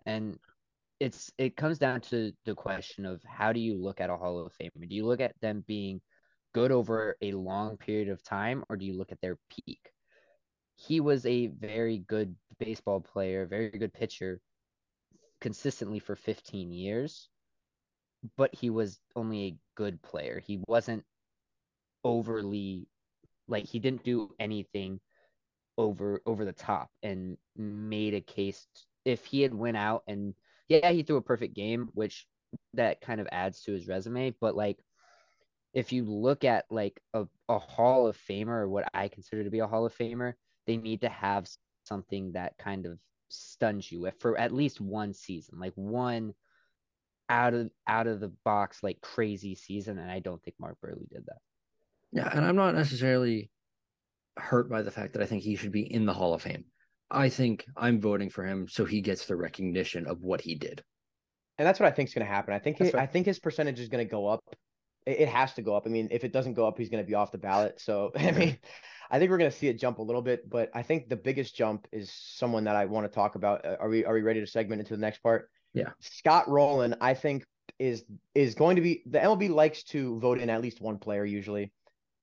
[0.04, 0.38] And
[0.98, 4.38] it's it comes down to the question of how do you look at a Hall
[4.44, 4.88] of Famer?
[4.88, 6.00] Do you look at them being
[6.52, 9.80] good over a long period of time, or do you look at their peak?
[10.74, 14.40] He was a very good baseball player, very good pitcher
[15.40, 17.28] consistently for 15 years,
[18.36, 20.42] but he was only a good player.
[20.44, 21.04] He wasn't
[22.04, 22.86] overly
[23.48, 25.00] like he didn't do anything
[25.76, 28.66] over over the top and made a case
[29.04, 30.34] if he had went out and
[30.68, 32.26] yeah he threw a perfect game which
[32.74, 34.78] that kind of adds to his resume but like
[35.72, 39.50] if you look at like a, a hall of famer or what i consider to
[39.50, 40.34] be a hall of famer
[40.66, 41.48] they need to have
[41.84, 46.34] something that kind of stuns you for at least one season like one
[47.30, 51.08] out of out of the box like crazy season and i don't think mark Buehrle
[51.08, 51.38] did that
[52.12, 53.50] yeah and i'm not necessarily
[54.36, 56.64] hurt by the fact that i think he should be in the hall of fame
[57.10, 60.82] i think i'm voting for him so he gets the recognition of what he did
[61.56, 63.38] and that's what i think is going to happen i think his, i think his
[63.38, 64.42] percentage is going to go up
[65.06, 65.84] it has to go up.
[65.86, 67.80] I mean, if it doesn't go up, he's going to be off the ballot.
[67.80, 68.58] So, I mean,
[69.10, 71.16] I think we're going to see it jump a little bit, but I think the
[71.16, 73.64] biggest jump is someone that I want to talk about.
[73.64, 75.50] Uh, are we are we ready to segment into the next part?
[75.74, 75.90] Yeah.
[76.00, 77.44] Scott Rolen, I think
[77.78, 78.04] is
[78.34, 81.72] is going to be the MLB likes to vote in at least one player usually.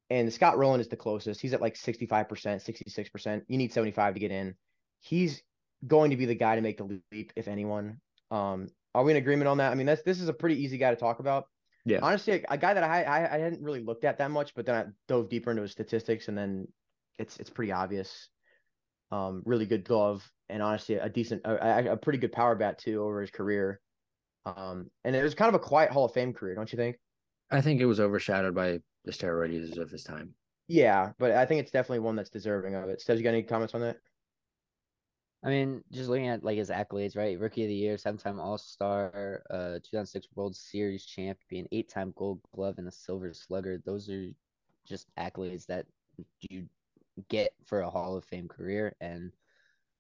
[0.10, 1.42] And Scott Rolen is the closest.
[1.42, 3.42] He's at like 65%, 66%.
[3.48, 4.56] You need 75 to get in.
[5.00, 5.44] He's
[5.86, 8.00] going to be the guy to make the leap if anyone.
[8.32, 9.72] Um are we in agreement on that?
[9.72, 11.46] I mean, that's this is a pretty easy guy to talk about.
[11.86, 12.00] Yeah.
[12.02, 14.66] Honestly, a, a guy that I, I I hadn't really looked at that much, but
[14.66, 16.68] then I dove deeper into his statistics, and then
[17.20, 18.30] it's it's pretty obvious.
[19.12, 23.04] Um, really good glove, and honestly, a decent, a, a pretty good power bat too
[23.04, 23.80] over his career.
[24.46, 26.98] Um, and it was kind of a quiet Hall of Fame career, don't you think?
[27.50, 30.34] I think it was overshadowed by the steroid users of his time.
[30.68, 33.02] Yeah, but I think it's definitely one that's deserving of it.
[33.06, 33.98] Stez, you got any comments on that?
[35.44, 37.40] I mean, just looking at like his accolades, right?
[37.40, 42.88] Rookie of the Year, seven-time All-Star, uh, 2006 World Series champion, eight-time Gold Glove, and
[42.88, 43.82] a Silver Slugger.
[43.86, 44.30] Those are
[44.86, 45.86] just accolades that
[46.42, 46.66] you
[47.30, 48.96] get for a Hall of Fame career.
[49.02, 49.32] And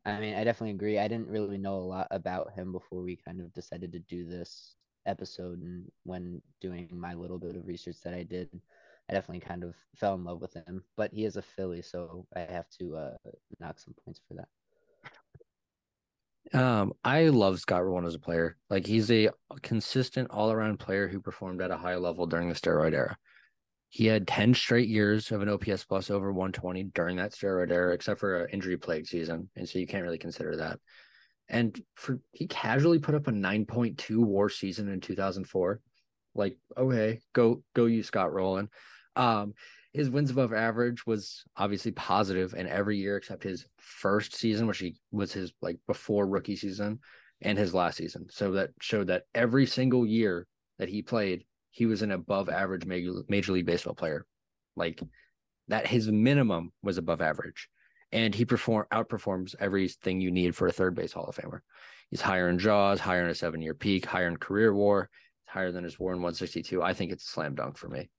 [0.05, 0.99] I mean, I definitely agree.
[0.99, 4.25] I didn't really know a lot about him before we kind of decided to do
[4.25, 4.75] this
[5.05, 8.49] episode, and when doing my little bit of research that I did,
[9.09, 10.83] I definitely kind of fell in love with him.
[10.95, 13.17] But he is a Philly, so I have to uh,
[13.59, 14.47] knock some points for that.
[16.53, 18.55] Um, I love Scott Rolen as a player.
[18.69, 19.29] Like he's a
[19.61, 23.17] consistent all around player who performed at a high level during the steroid era.
[23.89, 27.93] He had 10 straight years of an OPS plus over 120 during that steroid era,
[27.93, 29.49] except for an injury plague season.
[29.55, 30.79] And so you can't really consider that.
[31.49, 35.79] And for he casually put up a 9.2 war season in 2004.
[36.35, 38.69] Like, okay, go go you Scott Rolen.
[39.15, 39.53] Um,
[39.93, 44.79] his wins above average was obviously positive in every year except his first season, which
[44.79, 46.99] he was his like before rookie season
[47.41, 48.27] and his last season.
[48.29, 50.45] So that showed that every single year
[50.77, 51.45] that he played,
[51.77, 54.25] he was an above average major, major league baseball player.
[54.75, 54.99] Like
[55.67, 57.69] that his minimum was above average.
[58.11, 61.59] And he perform outperforms everything you need for a third base Hall of Famer.
[62.09, 65.11] He's higher in jaws, higher in a seven year peak, higher in career war,
[65.45, 66.81] higher than his war in 162.
[66.81, 68.09] I think it's a slam dunk for me.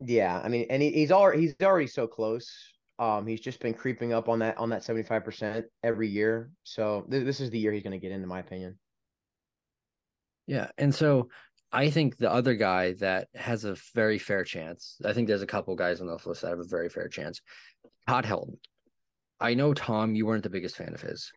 [0.00, 2.52] Yeah, I mean, and he, he's already he's already so close.
[2.98, 6.50] Um, he's just been creeping up on that on that seventy five percent every year.
[6.64, 8.78] So th- this is the year he's going to get in, in my opinion.
[10.46, 11.28] Yeah, and so
[11.70, 14.96] I think the other guy that has a very fair chance.
[15.04, 17.40] I think there's a couple guys on the list that have a very fair chance.
[18.06, 18.58] Todd Helton.
[19.40, 21.30] I know Tom, you weren't the biggest fan of his.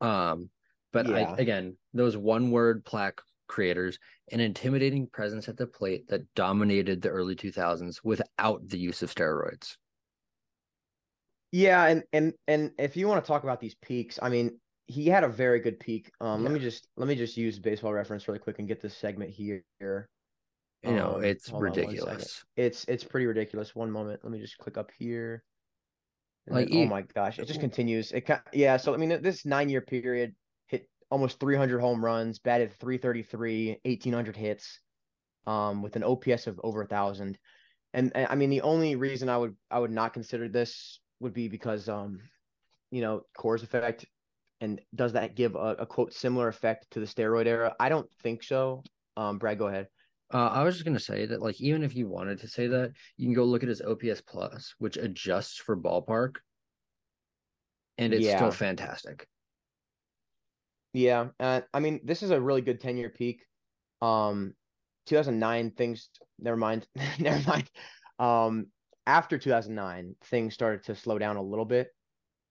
[0.00, 0.50] Um,
[0.92, 1.34] but yeah.
[1.36, 3.98] I, again, those one word plaque creators
[4.30, 9.14] an intimidating presence at the plate that dominated the early 2000s without the use of
[9.14, 9.76] steroids.
[11.52, 15.06] Yeah, and and and if you want to talk about these peaks, I mean, he
[15.06, 16.10] had a very good peak.
[16.20, 16.48] Um, yeah.
[16.48, 19.30] let me just let me just use baseball reference really quick and get this segment
[19.30, 19.64] here.
[19.80, 22.44] You know, um, it's ridiculous.
[22.56, 23.74] It's it's pretty ridiculous.
[23.74, 25.42] One moment, let me just click up here.
[26.46, 28.12] like, then, oh my gosh, it just continues.
[28.12, 28.76] It yeah.
[28.76, 30.34] So I mean, this nine year period,
[30.66, 34.80] hit almost 300 home runs, batted 333, 1800 hits,
[35.46, 37.38] um, with an OPS of over a thousand.
[37.94, 41.32] And, and I mean, the only reason I would I would not consider this would
[41.32, 42.20] be because um,
[42.90, 44.04] you know, Coors effect,
[44.60, 47.74] and does that give a, a quote similar effect to the steroid era?
[47.78, 48.82] I don't think so.
[49.16, 49.88] Um, Brad, go ahead.
[50.32, 52.92] Uh, I was just gonna say that, like, even if you wanted to say that,
[53.16, 56.36] you can go look at his OPS plus, which adjusts for ballpark,
[57.98, 58.36] and it's yeah.
[58.36, 59.28] still fantastic.
[60.92, 63.44] Yeah, uh, I mean, this is a really good ten year peak.
[64.00, 64.54] Um,
[65.06, 66.08] 2009 things.
[66.38, 66.86] Never mind.
[67.18, 67.70] never mind.
[68.18, 68.66] Um,
[69.06, 71.88] after 2009, things started to slow down a little bit.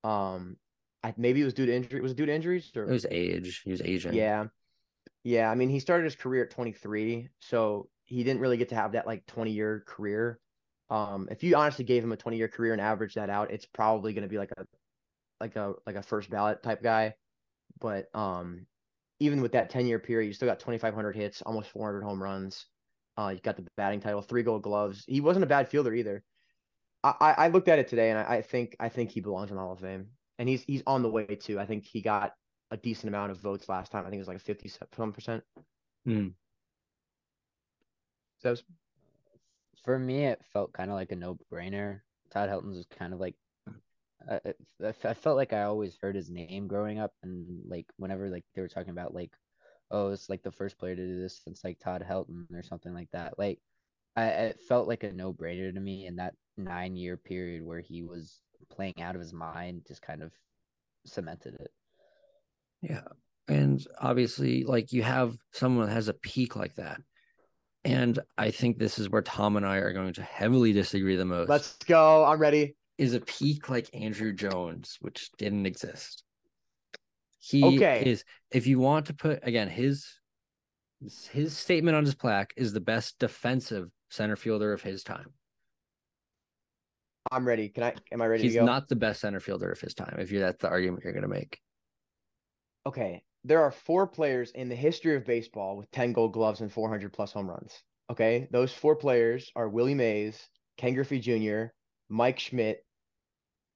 [0.04, 0.58] Um,
[1.04, 2.02] I, maybe it was due to injury.
[2.02, 3.62] Was it due to injuries or it was age?
[3.66, 4.14] He was aging.
[4.14, 4.46] Yeah,
[5.24, 5.50] yeah.
[5.50, 8.94] I mean, he started his career at 23, so he didn't really get to have
[8.94, 10.40] that like 20 year career.
[10.90, 13.66] Um, if you honestly gave him a 20 year career and average that out, it's
[13.66, 14.66] probably going to be like a
[15.40, 17.16] like a like a first ballot type guy.
[17.80, 18.66] But um,
[19.20, 22.66] even with that 10 year period, you still got 2,500 hits, almost 400 home runs.
[23.18, 25.04] Uh, you got the batting title, three gold gloves.
[25.08, 26.24] He wasn't a bad fielder either.
[27.04, 29.58] I, I looked at it today, and I, I think I think he belongs in
[29.58, 30.08] the Hall of Fame,
[30.40, 31.60] and he's he's on the way too.
[31.60, 32.34] I think he got
[32.72, 34.06] a decent amount of votes last time.
[34.06, 35.44] I think it was like a fifty some percent.
[36.06, 36.30] Hmm.
[38.42, 38.56] So
[39.84, 42.02] For me, it felt kind of like a no-brainer.
[42.32, 43.36] Todd Helton's was kind of like
[44.30, 48.62] I felt like I always heard his name growing up, and like whenever like they
[48.62, 49.34] were talking about like,
[49.92, 52.94] oh, it's like the first player to do this since like Todd Helton or something
[52.94, 53.38] like that.
[53.38, 53.60] Like,
[54.16, 58.40] I it felt like a no-brainer to me in that nine-year period where he was
[58.74, 60.32] playing out of his mind, just kind of
[61.06, 61.72] cemented it.
[62.82, 63.04] Yeah.
[63.48, 67.00] And obviously, like you have someone that has a peak like that.
[67.86, 71.26] And I think this is where Tom and I are going to heavily disagree the
[71.26, 71.50] most.
[71.50, 72.24] let's go.
[72.24, 72.76] I'm ready.
[72.98, 76.24] is a peak like Andruw Jones, which didn't exist.
[77.40, 78.04] He Okay.
[78.06, 80.08] is if you want to put again his
[81.32, 85.34] his statement on his plaque is the best defensive center fielder of his time.
[87.32, 87.70] I'm ready.
[87.70, 87.94] Can I?
[88.12, 88.66] Am I ready He's to go?
[88.66, 90.18] not the best center fielder of his time.
[90.20, 91.60] If you that's the argument you're going to make.
[92.86, 93.24] okay.
[93.46, 97.12] There are four players in the history of baseball with 10 gold gloves and 400
[97.12, 97.84] plus home runs.
[98.10, 98.48] Okay.
[98.52, 100.40] Those four players are Willie Mays,
[100.78, 101.66] Ken Griffey Jr.,
[102.10, 102.86] Mike Schmidt,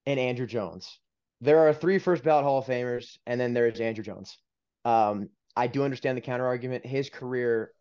[0.05, 0.99] and Andruw Jones.
[1.41, 4.37] There are three first ballot Hall of Famers, and then there's Andruw Jones.
[4.85, 6.85] Um, I do understand the counter argument.
[6.85, 7.71] His career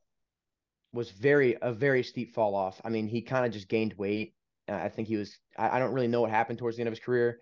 [0.92, 2.80] was very a very steep fall off.
[2.84, 4.34] I mean, he kind of just gained weight.
[4.68, 5.36] I think he was.
[5.58, 7.40] I, I don't really know what happened towards the end of his career.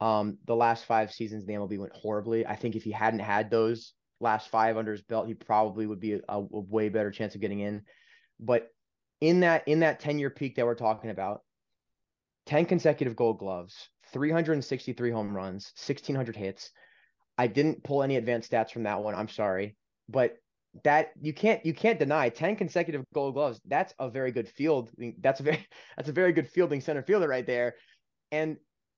[0.00, 2.46] Um, the last five seasons in the MLB went horribly.
[2.46, 6.00] I think if he hadn't had those last five under his belt, he probably would
[6.00, 7.82] be a, a way better chance of getting in.
[8.40, 8.68] But
[9.20, 11.42] in that in that 10 year peak that we're talking about,
[12.46, 16.70] 10 consecutive gold gloves, 363 home runs, 1600 hits.
[17.38, 19.14] I didn't pull any advanced stats from that one.
[19.14, 19.76] I'm sorry.
[20.08, 20.36] But
[20.84, 23.60] that you can't you can't deny 10 consecutive gold gloves.
[23.66, 24.90] That's a very good field.
[25.20, 27.74] That's a very that's a very good fielding center fielder right there.
[28.30, 28.56] And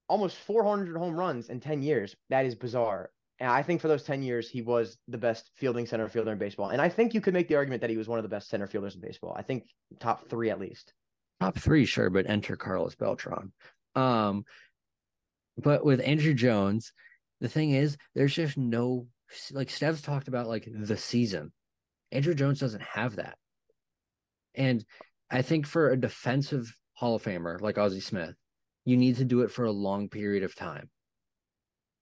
[0.08, 2.14] almost 400 home runs in 10 years.
[2.30, 3.10] That is bizarre.
[3.40, 6.38] And I think for those 10 years, he was the best fielding center fielder in
[6.38, 6.68] baseball.
[6.68, 8.48] And I think you could make the argument that he was one of the best
[8.48, 9.34] center fielders in baseball.
[9.36, 9.64] I think
[9.98, 10.92] top three at least.
[11.40, 13.52] Top three, sure, but enter Carlos Beltran.
[13.96, 14.44] Um,
[15.58, 16.92] but with Andruw Jones,
[17.40, 19.08] the thing is, there's just no
[19.50, 21.52] like Stev's talked about like the season.
[22.14, 23.36] Andruw Jones doesn't have that.
[24.54, 24.84] And
[25.30, 28.34] I think for a defensive Hall of Famer like Ozzie Smith,
[28.84, 30.90] you need to do it for a long period of time.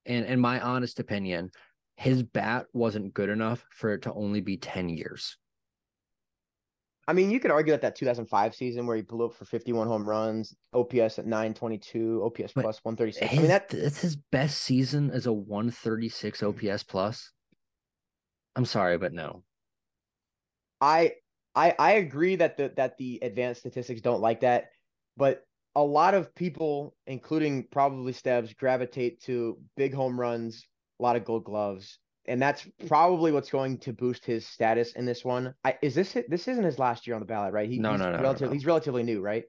[0.04, 1.50] And in my honest opinion,
[1.96, 5.36] his bat wasn't good enough for it to only be 10 years.
[7.08, 9.88] I mean, you could argue that that 2005 season where he blew up for 51
[9.88, 13.26] home runs, OPS at 922, OPS But plus 136.
[13.26, 17.32] His, I mean, that that's his best season as a 136 OPS plus.
[18.54, 19.42] I'm sorry, but no.
[20.82, 21.12] I
[21.54, 24.70] I I agree that the that the advanced statistics don't like that,
[25.16, 30.66] but a lot of people, including probably Stebbs, gravitate to big home runs,
[31.00, 35.06] a lot of gold gloves, and that's probably what's going to boost his status in
[35.06, 35.54] this one.
[35.64, 37.70] I is this this isn't his last year on the ballot, right?
[37.70, 38.54] He, No, he's no, no, no, relative- no.
[38.54, 39.44] He's relatively new, right?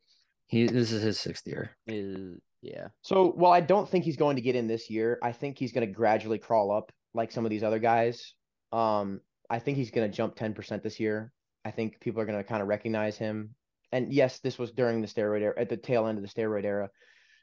[0.47, 1.71] He this is his sixth year.
[1.87, 2.87] Is yeah.
[3.01, 5.73] So while I don't think he's going to get in this year, I think he's
[5.73, 8.33] going to gradually crawl up like some of these other guys.
[8.71, 11.31] Um, I think he's going to jump 10% this year.
[11.65, 13.55] I think people are going to kind of recognize him.
[13.91, 16.65] And yes, this was during the steroid era, at the tail end of the steroid
[16.65, 16.89] era.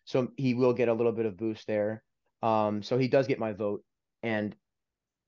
[0.04, 2.02] So he will get a little bit of boost there.
[2.42, 3.84] Um, so he does get my vote.
[4.22, 4.56] And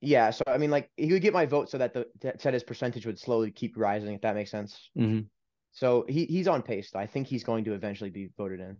[0.00, 2.64] yeah, so I mean, like he would get my vote so that the that his
[2.64, 4.90] percentage would slowly keep rising, if that makes sense.
[4.98, 5.28] Mhm.
[5.70, 6.90] So he he's on pace.
[6.90, 6.98] Though.
[6.98, 8.76] I think he's going to eventually be voted in.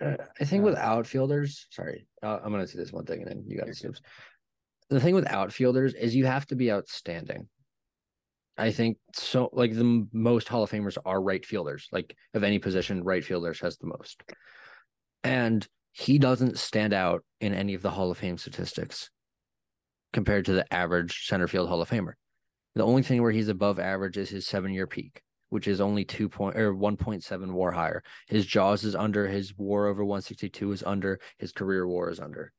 [0.00, 3.44] Uh, I think with outfielders, sorry, uh, I'm gonna say this one thing and then
[3.46, 3.92] you got You're to good.
[3.92, 4.00] snoops.
[4.90, 7.48] The thing with outfielders is you have to be outstanding.
[8.56, 9.50] I think so.
[9.52, 11.88] Like the most Hall of Famers are right fielders.
[11.90, 14.22] Like of any position, right fielders has the most,
[15.24, 19.10] and he doesn't stand out in any of the Hall of Fame statistics
[20.12, 22.12] compared to the average center field Hall of Famer.
[22.76, 26.04] The only thing where he's above average is his seven year peak, which is only
[26.04, 28.02] two point or one point seven WAR higher.
[28.28, 29.26] His JAWS is under.
[29.26, 31.18] His WAR over one sixty two is under.
[31.38, 32.52] His career WAR is under.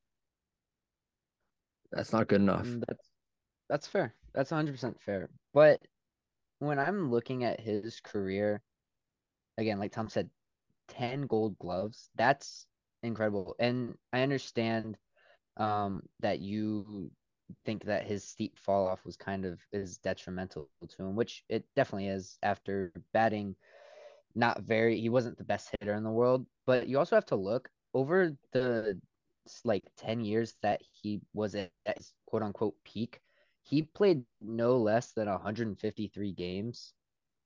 [1.96, 2.66] That's not good enough.
[2.66, 3.10] Mm, That's
[3.70, 4.14] that's fair.
[4.34, 5.30] That's 100% fair.
[5.54, 5.82] But
[6.60, 8.62] when I'm looking at his career,
[9.58, 10.30] again, like Tom said,
[10.90, 12.68] 10 gold gloves, that's
[13.04, 13.56] incredible.
[13.60, 14.98] And I understand
[15.58, 17.12] um that you
[17.64, 21.64] think that his steep fall off was kind of is detrimental to him, which it
[21.76, 23.56] definitely is after batting
[24.36, 27.36] not very he wasn't the best hitter in the world, but you also have to
[27.36, 29.00] look over the
[29.64, 33.22] like 10 years that he was at his quote unquote peak,
[33.64, 36.94] he played no less than 153 games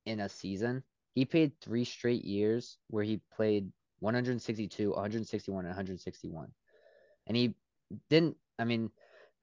[0.06, 0.84] in a season.
[1.14, 6.52] He played three straight years where he played 162, 161, and 161.
[7.28, 7.56] And he
[8.10, 8.38] didn't.
[8.58, 8.92] I mean,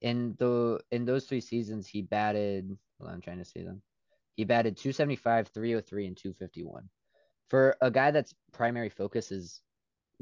[0.00, 2.76] in the in those three seasons, he batted.
[2.98, 3.82] Well, I'm trying to see them.
[4.36, 6.88] He batted 275, 303, and 251.
[7.48, 9.62] For a guy that's primary focus is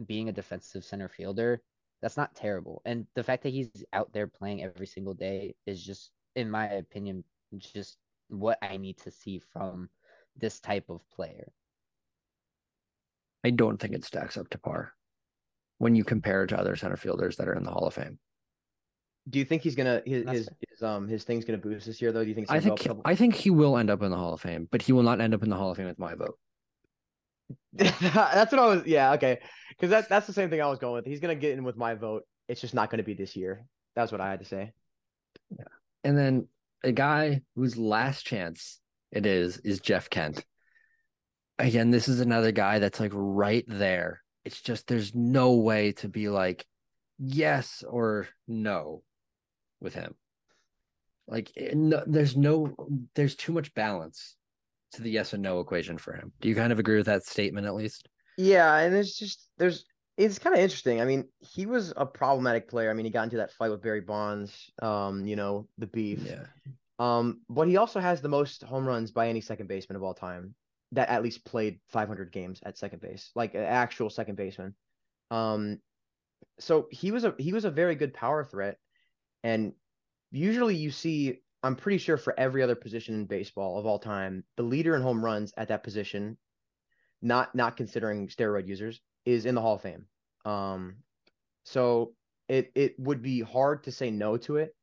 [0.07, 1.63] being a defensive center fielder,
[2.05, 2.83] that's not terrible.
[2.85, 6.67] And the fact that he's out there playing every single day is just, in my
[6.67, 7.25] opinion,
[7.57, 7.97] just
[8.29, 9.89] what I need to see from
[10.37, 11.51] this type of player.
[13.43, 14.93] I don't think it stacks up to par
[15.79, 18.19] when you compare it to other center fielders that are in the Hall of Fame.
[19.31, 22.13] Do you think he's gonna his his, his um his thing's gonna boost this year
[22.13, 22.23] though?
[22.23, 22.51] Do you think?
[22.51, 24.83] I think up I think he will end up in the Hall of Fame, but
[24.83, 26.39] he will not end up in the Hall of Fame with my vote.
[27.73, 28.87] that's what I was.
[28.87, 29.41] Yeah, okay.
[29.71, 31.07] Because that that's the same thing I was going with.
[31.07, 32.25] He's gonna get in with my vote.
[32.49, 33.67] It's just not gonna be this year.
[33.97, 34.73] That's what I had to say.
[35.51, 35.65] Yeah.
[36.05, 36.49] And then
[36.83, 38.81] a guy whose last chance
[39.11, 40.45] it is is Jeff Kent.
[41.59, 44.23] Again, this is another guy that's like right there.
[44.45, 46.67] It's just there's no way to be like
[47.19, 49.03] yes or no
[49.81, 50.15] with him.
[51.27, 52.75] Like eh, no, there's no
[53.15, 54.37] there's too much balance
[54.95, 56.33] to the yes and no equation for him.
[56.41, 58.09] Do you kind of agree with that statement at least?
[58.37, 59.85] Yeah, and it's just there's
[60.17, 61.01] it's kind of interesting.
[61.01, 62.91] I mean, he was a problematic player.
[62.91, 64.71] I mean, he got into that fight with Barry Bonds.
[64.81, 66.21] Um, you know, the beef.
[66.25, 66.45] Yeah.
[66.99, 70.15] Um, but he also has the most home runs by any second baseman of all
[70.15, 70.55] time
[70.93, 74.75] that at least played 500 games at second base, like an actual second baseman.
[75.31, 75.81] Um,
[76.61, 78.79] so he was a he was a very good power threat,
[79.43, 79.73] and
[80.31, 84.45] usually you see, I'm pretty sure for every other position in baseball of all time,
[84.57, 86.37] the leader in home runs at that position,
[87.23, 90.07] not not considering steroid users, is in the Hall of Fame.
[90.45, 90.97] Um,
[91.65, 92.13] so
[92.49, 94.77] it it would be hard to say no to it.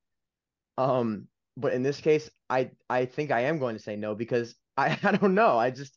[0.80, 4.56] Um, but in this case, I I think I am going to say no because
[4.76, 5.60] I I don't know.
[5.60, 5.96] I just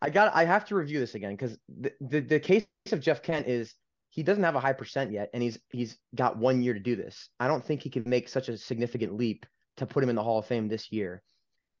[0.00, 3.22] I got I have to review this again because the, the the case of Jeff
[3.22, 3.74] Kent is
[4.08, 6.96] he doesn't have a high percent yet, and he's he's got one year to do
[6.96, 7.28] this.
[7.38, 9.44] I don't think he can make such a significant leap
[9.76, 11.22] to put him in the Hall of Fame this year.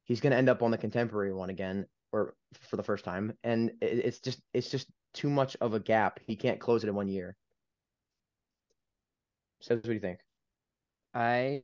[0.04, 3.32] He's going to end up on the contemporary one again, or for the first time,
[3.44, 6.20] and it's just it's just too much of a gap.
[6.26, 7.36] He can't close it in one year.
[9.60, 10.18] So, what do you think?
[11.14, 11.62] I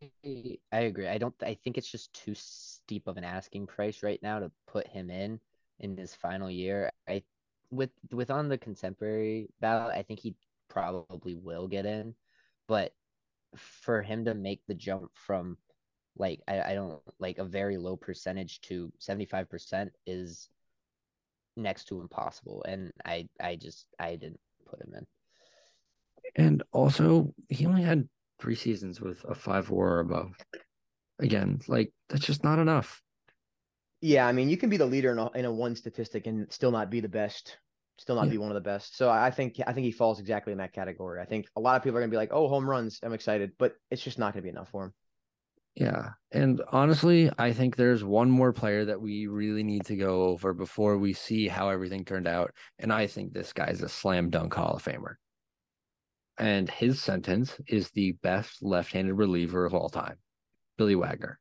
[0.72, 1.09] I agree.
[1.09, 4.53] I don't I think it's just too steep of an asking price right now to
[4.66, 5.41] put him in
[5.81, 6.91] in his final year.
[7.09, 7.22] I
[7.70, 10.37] with with on the contemporary ballot, I think he
[10.68, 12.14] probably will get in,
[12.66, 12.93] but
[13.57, 15.57] for him to make the jump from
[16.19, 20.49] like I, I don't like a very low percentage to 75% is
[21.57, 25.07] next to impossible and I I just I didn't put him in.
[26.37, 28.09] And also, he only had
[28.39, 30.33] three seasons with a five war or above.
[31.19, 33.03] Again, like that's just not enough.
[34.01, 36.51] Yeah, I mean, you can be the leader in a, in a one statistic and
[36.53, 37.59] still not be the best,
[37.97, 38.33] still not Yeah.
[38.33, 38.97] be one of the best.
[38.97, 41.21] So I think I think he falls exactly in that category.
[41.21, 43.53] I think a lot of people are gonna be like, "Oh, home runs, I'm excited,"
[43.59, 44.95] but it's just not gonna be enough for him.
[45.79, 46.09] Yeah.
[46.33, 50.53] And honestly, I think there's one more player that we really need to go over
[50.53, 52.53] before we see how everything turned out.
[52.81, 55.14] And I think this guy's a slam dunk Hall of Famer.
[56.37, 60.16] And his sentence is the best left handed reliever of all time,
[60.79, 61.39] Billy Wagner.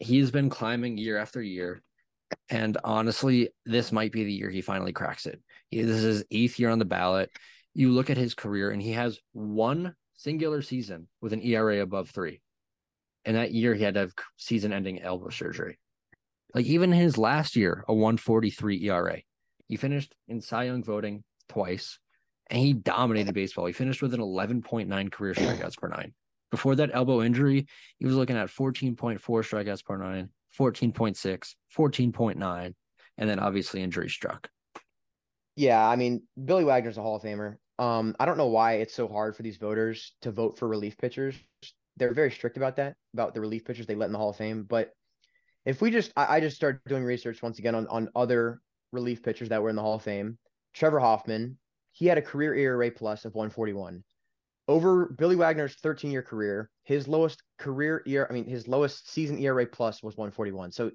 [0.00, 1.82] He's been climbing year after year.
[2.50, 5.40] And honestly, this might be the year he finally cracks it.
[5.70, 7.30] This is his eighth year on the ballot.
[7.74, 12.10] You look at his career, and he has one singular season with an ERA above
[12.10, 12.40] three.
[13.28, 15.78] And that year, he had to have season ending elbow surgery.
[16.54, 19.20] Like, even his last year, a 143 ERA.
[19.66, 21.98] He finished in Cy Young voting twice,
[22.48, 23.66] and he dominated baseball.
[23.66, 26.14] He finished with an 11.9 career strikeouts per nine.
[26.50, 27.66] Before that elbow injury,
[27.98, 32.74] he was looking at 14.4 strikeouts per nine, 14.6, 14.9,
[33.18, 34.48] and then obviously injury struck.
[35.54, 37.56] Yeah, I mean, Billy Wagner's a Hall of Famer.
[37.78, 40.96] Um, I don't know why it's so hard for these voters to vote for relief
[40.96, 41.36] pitchers.
[41.98, 44.36] They're very strict about that, about the relief pitchers they let in the Hall of
[44.36, 44.64] Fame.
[44.64, 44.92] But
[45.64, 48.60] if we just, I, I just started doing research once again on, on other
[48.92, 50.38] relief pitchers that were in the Hall of Fame.
[50.74, 51.58] Trevor Hoffman,
[51.92, 54.02] he had a career ERA plus of 141.
[54.68, 59.38] Over Billy Wagner's 13 year career, his lowest career ERA, I mean, his lowest season
[59.38, 60.72] ERA plus was 141.
[60.72, 60.90] So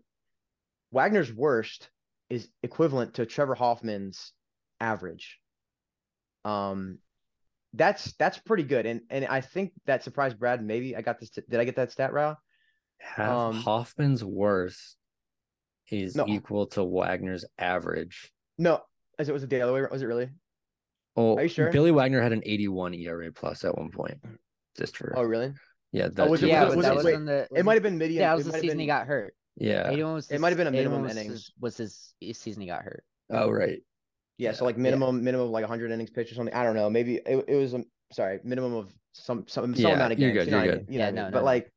[0.92, 1.90] Wagner's worst
[2.30, 4.32] is equivalent to Trevor Hoffman's
[4.80, 5.40] average.
[6.46, 7.00] Um,
[7.74, 10.64] that's that's pretty good, and and I think that surprised Brad.
[10.64, 11.30] Maybe I got this.
[11.32, 12.36] Did I get that stat right?
[13.00, 14.96] Half Um, Hoffman's worst
[15.92, 16.26] is No.
[16.28, 18.32] equal to Wagner's average.
[18.58, 18.82] No,
[19.20, 19.82] as it was the other way.
[19.92, 20.30] Was it really?
[21.16, 21.72] Oh, Are you sure?
[21.72, 24.18] Billy Wagner had an 81 ERA plus at one point.
[24.78, 25.54] Just for Oh, really?
[25.92, 27.66] yeah, that was it- yeah, was but was that it- was wait, on the It
[27.66, 28.22] might have been medium.
[28.22, 29.36] yeah, that it was the might have season been- he got hurt.
[29.56, 29.90] yeah.
[29.92, 31.34] 81 was It might have been a minimum 81 was innings.
[31.34, 33.04] his- was his season he got hurt.
[33.30, 33.84] Oh right.
[34.38, 36.54] Yeah, so like minimum minimum of like 100 innings pitched or something.
[36.54, 36.90] I don't know.
[36.90, 40.22] Maybe it, it was um, sorry, minimum of some some some Yeah, amount of games.
[40.22, 40.46] you're games.
[40.46, 40.86] good, you know you're what I mean?
[40.86, 40.88] good.
[40.90, 41.30] You know Yeah, what I no, mean?
[41.30, 41.46] no, But no.
[41.46, 41.72] like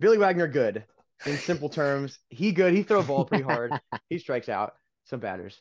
[0.00, 0.84] Billy Wagner, good
[1.24, 2.18] in simple terms.
[2.28, 2.74] He good.
[2.74, 3.78] He throw a ball pretty hard.
[4.10, 4.74] he strikes out
[5.04, 5.60] some batters.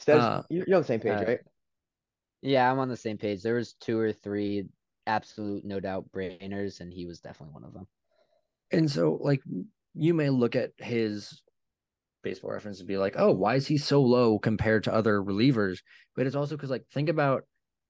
[0.00, 1.40] Steves, Uh, you're you're on the same page, uh, right?
[2.42, 3.42] Yeah, I'm on the same page.
[3.42, 4.68] There was two or three
[5.06, 7.86] absolute no doubt brainers, and he was definitely one of them.
[8.70, 9.42] And so, like,
[9.94, 11.42] you may look at his
[12.26, 15.78] baseball reference and be like, oh, why is he so low compared to other relievers?
[16.16, 17.44] But it's also because, like, think about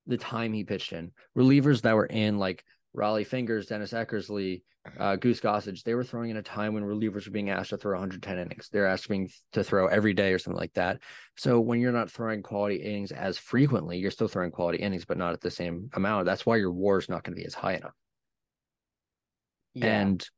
[0.07, 1.13] the time he pitched in.
[1.37, 2.63] Relievers that were in, like,
[2.95, 4.63] Rollie Fingers, Dennis Eckersley,
[4.99, 7.77] uh, Goose Gossage, they were throwing in a time when relievers were being asked to
[7.77, 8.69] throw 110 innings.
[8.71, 11.01] They're asking to throw every day or something like that.
[11.37, 15.19] So when you're not throwing quality innings as frequently, you're still throwing quality innings, but
[15.19, 16.27] not at the same amount.
[16.27, 17.95] That's why your WAR is not going to be as high enough.
[19.75, 19.87] Yeah.
[19.87, 20.29] And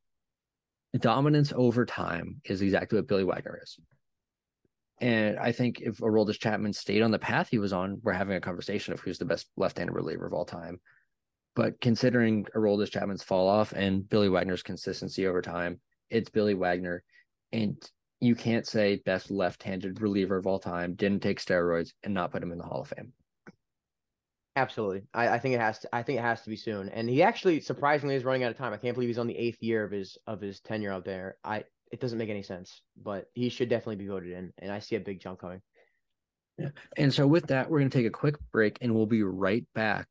[0.94, 3.78] dominance over time is exactly what Billy Wagner is.
[5.00, 8.36] And I think if Aroldis Chapman stayed on the path he was on, we're having
[8.36, 10.80] a conversation of who's the best left-handed reliever of all time.
[11.54, 15.80] But considering Aroldis Chapman's fall off and Billy Wagner's consistency over time,
[16.10, 17.04] it's Billy Wagner.
[17.52, 17.76] And
[18.20, 22.42] you can't say best left-handed reliever of all time, didn't take steroids, and not put
[22.42, 23.12] him in the Hall of Fame.
[24.58, 25.02] Absolutely.
[25.14, 26.88] I, I think it has to I think it has to be soon.
[26.88, 28.72] And he actually surprisingly is running out of time.
[28.72, 31.36] I can't believe he's on the eighth year of his of his tenure out there.
[31.44, 34.52] I it doesn't make any sense, but he should definitely be voted in.
[34.58, 35.62] And I see a big jump coming.
[36.58, 36.70] Yeah.
[36.96, 39.64] And so, with that, we're going to take a quick break and we'll be right
[39.76, 40.08] back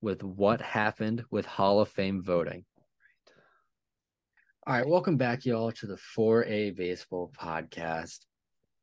[0.00, 2.64] with what happened with Hall of Fame voting.
[4.66, 8.20] All right, welcome back, y'all, to the 4A Baseball Podcast.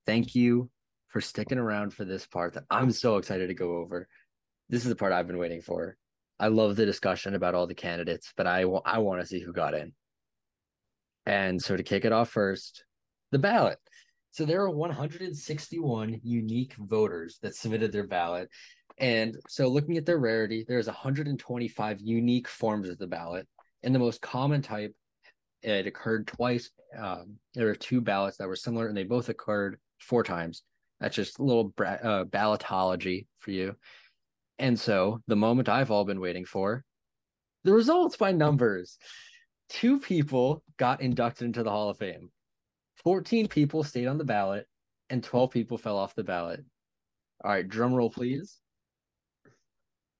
[0.05, 0.69] Thank you
[1.07, 4.07] for sticking around for this part that I'm so excited to go over.
[4.69, 5.97] This is the part I've been waiting for.
[6.39, 9.53] I love the discussion about all the candidates, but I, I want to see who
[9.53, 9.93] got in.
[11.25, 12.85] And so, to kick it off first,
[13.31, 13.79] the ballot.
[14.31, 18.49] So there are 161 unique voters that submitted their ballot.
[18.99, 23.47] And so looking at their rarity, there's 125 unique forms of the ballot.
[23.81, 24.95] And the most common type,
[25.63, 26.69] it occurred twice.
[26.95, 30.63] Um, there were two ballots that were similar, and they both occurred four times.
[30.99, 33.75] That's just a little bra- uh, ballotology for you.
[34.59, 36.83] And so the moment I've all been waiting for,
[37.63, 38.97] the results by numbers.
[39.69, 42.29] Two people got inducted into the Hall of Fame.
[43.03, 44.65] 14 people stayed on the ballot
[45.09, 46.63] and 12 people fell off the ballot.
[47.43, 48.59] All right, drum roll, please.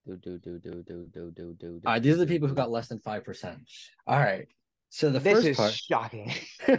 [0.06, 1.82] Do do do do do do do do.
[1.86, 3.58] All right, these are the people who got less than 5%.
[4.06, 4.48] All right.
[4.90, 5.74] So the this first is part.
[5.74, 6.34] shocking.
[6.70, 6.78] All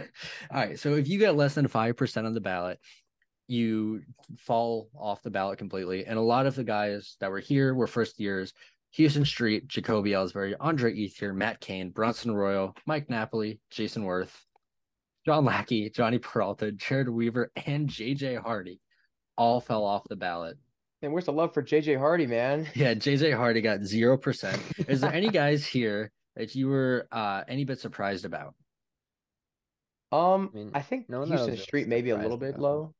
[0.51, 0.79] right.
[0.79, 2.79] So if you get less than 5% on the ballot,
[3.49, 4.01] you
[4.37, 6.05] fall off the ballot completely.
[6.05, 8.53] And a lot of the guys that were here were first years
[8.95, 14.33] Huston Street, Jacoby Ellsbury, Andre Ethier, Matt Cain, Bronson Arroyo, Mike Napoli, Jayson Werth,
[15.25, 18.81] John Lackey, Jhonny Peralta, Jered Weaver, and JJ Hardy
[19.37, 20.57] all fell off the ballot.
[21.01, 22.67] And where's the love for JJ Hardy, man?
[22.75, 24.89] Yeah, JJ Hardy got 0%.
[24.89, 28.55] Is there any guys here that you were uh, any bit surprised about?
[30.11, 32.49] Um, I mean, I think no one that I Huston Street maybe a little bit
[32.49, 32.61] about.
[32.61, 32.93] low.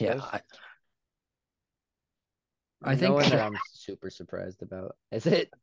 [0.00, 0.22] Yeah, Yes.
[0.32, 0.40] I,
[2.82, 4.96] I no think one that that- I'm super surprised about.
[5.12, 5.50] Is it?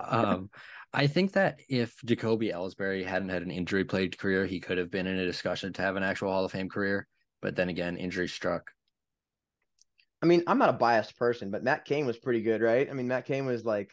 [0.00, 0.50] Uh, um,
[0.92, 4.90] I think that if Jacoby Ellsbury hadn't had an injury plagued career, he could have
[4.90, 7.06] been in a discussion to have an actual Hall of Fame career.
[7.42, 8.70] But then again, injury struck.
[10.22, 12.88] I mean, I'm not a biased person, but Matt Cain was pretty good, right?
[12.90, 13.90] I mean, Matt Cain was like,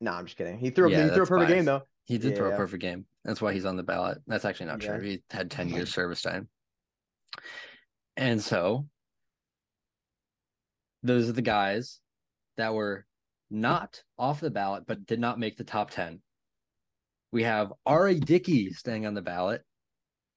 [0.00, 0.58] no, I'm just kidding.
[0.58, 1.82] He threw, Yeah, he threw a that's perfect game though.
[2.04, 3.06] He did throw a perfect game.
[3.24, 4.18] That's why he's on the ballot.
[4.26, 4.96] That's actually not Yeah.
[4.98, 5.06] true.
[5.06, 6.48] He had 10 years service time.
[8.18, 8.88] And so
[11.04, 12.00] those are the guys
[12.56, 13.06] that were
[13.48, 16.20] not off the ballot, but did not make the top 10.
[17.30, 18.16] We have R.A.
[18.16, 19.62] Dickey staying on the ballot.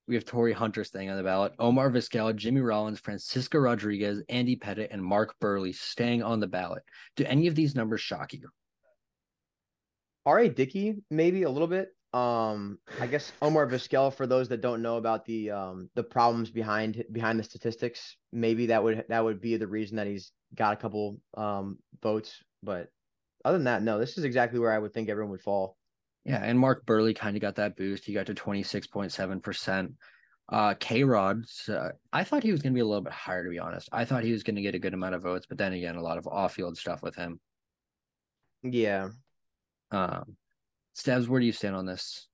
[0.08, 1.54] We have Torii Hunter staying on the ballot.
[1.58, 6.84] Omar Vizquel, Jimmy Rollins, Francisco Rodriguez, Andy Pettitte, and Mark Buehrle staying on the ballot.
[7.16, 8.48] Do any of these numbers shock you?
[10.28, 10.50] R.A.
[10.50, 11.90] Dickey, maybe a little bit.
[12.14, 16.50] Um, I guess Omar Vizquel, for those that don't know about the um the problems
[16.50, 20.74] behind behind the statistics, maybe that would that would be the reason that he's got
[20.74, 22.44] a couple um votes.
[22.64, 22.90] But
[23.46, 25.78] other than that, no, this is exactly where I would think everyone would fall.
[26.26, 28.06] Yeah, and Mark Buehrle kind of got that boost.
[28.06, 29.94] He got to 26.7%.
[30.50, 33.46] Uh K Rod, uh, I thought he was going to be a little bit higher,
[33.46, 33.88] to be honest.
[33.94, 35.96] I thought he was going to get a good amount of votes, but then again,
[35.96, 37.40] a lot of off field stuff with him.
[38.64, 39.10] Yeah.
[39.92, 40.36] Um,
[40.94, 42.28] Stabs, where do you stand on this?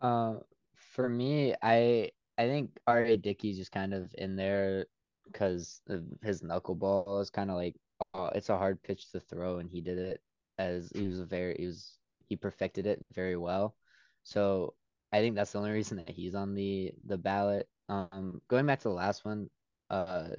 [0.00, 0.36] Uh,
[0.76, 3.16] for me, I I think R.A.
[3.16, 4.86] Dickey's just kind of in there
[5.26, 5.80] because
[6.22, 7.76] his knuckleball is kind of like
[8.14, 10.20] uh, it's a hard pitch to throw, and he did it
[10.58, 11.98] as he was very he was
[12.28, 13.76] he perfected it very well.
[14.22, 14.74] So
[15.12, 17.68] I think that's the only reason that he's on the the ballot.
[17.88, 19.48] Um, going back to the last one,
[19.90, 20.30] uh,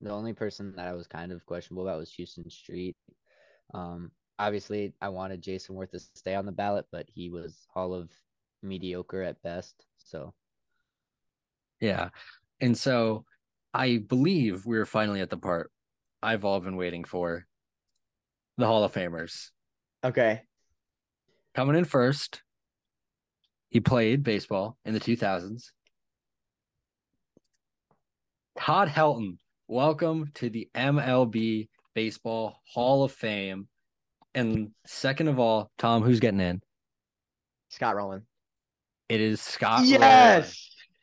[0.00, 2.96] The only person that I was kind of questionable about was Huston Street.
[3.74, 7.94] Um, obviously, I wanted Jayson Werth to stay on the ballot, but he was all
[7.94, 8.10] of
[8.62, 9.86] mediocre at best.
[9.98, 10.34] So,
[11.80, 12.10] yeah.
[12.60, 13.24] And so
[13.72, 15.70] I believe we're finally at the part
[16.22, 17.46] I've all been waiting for
[18.56, 19.50] the Hall of Famers.
[20.02, 20.42] Okay.
[21.54, 22.42] Coming in first,
[23.68, 25.70] he played baseball in the 2000s.
[28.58, 29.36] Todd Helton,
[29.68, 33.68] welcome to the MLB Baseball Hall of Fame.
[34.34, 36.60] And second of all, Tom, who's getting in?
[37.70, 38.22] Scott Rolen.
[39.08, 39.84] It is Scott.
[39.84, 40.00] Yes.
[40.00, 40.44] Rolen.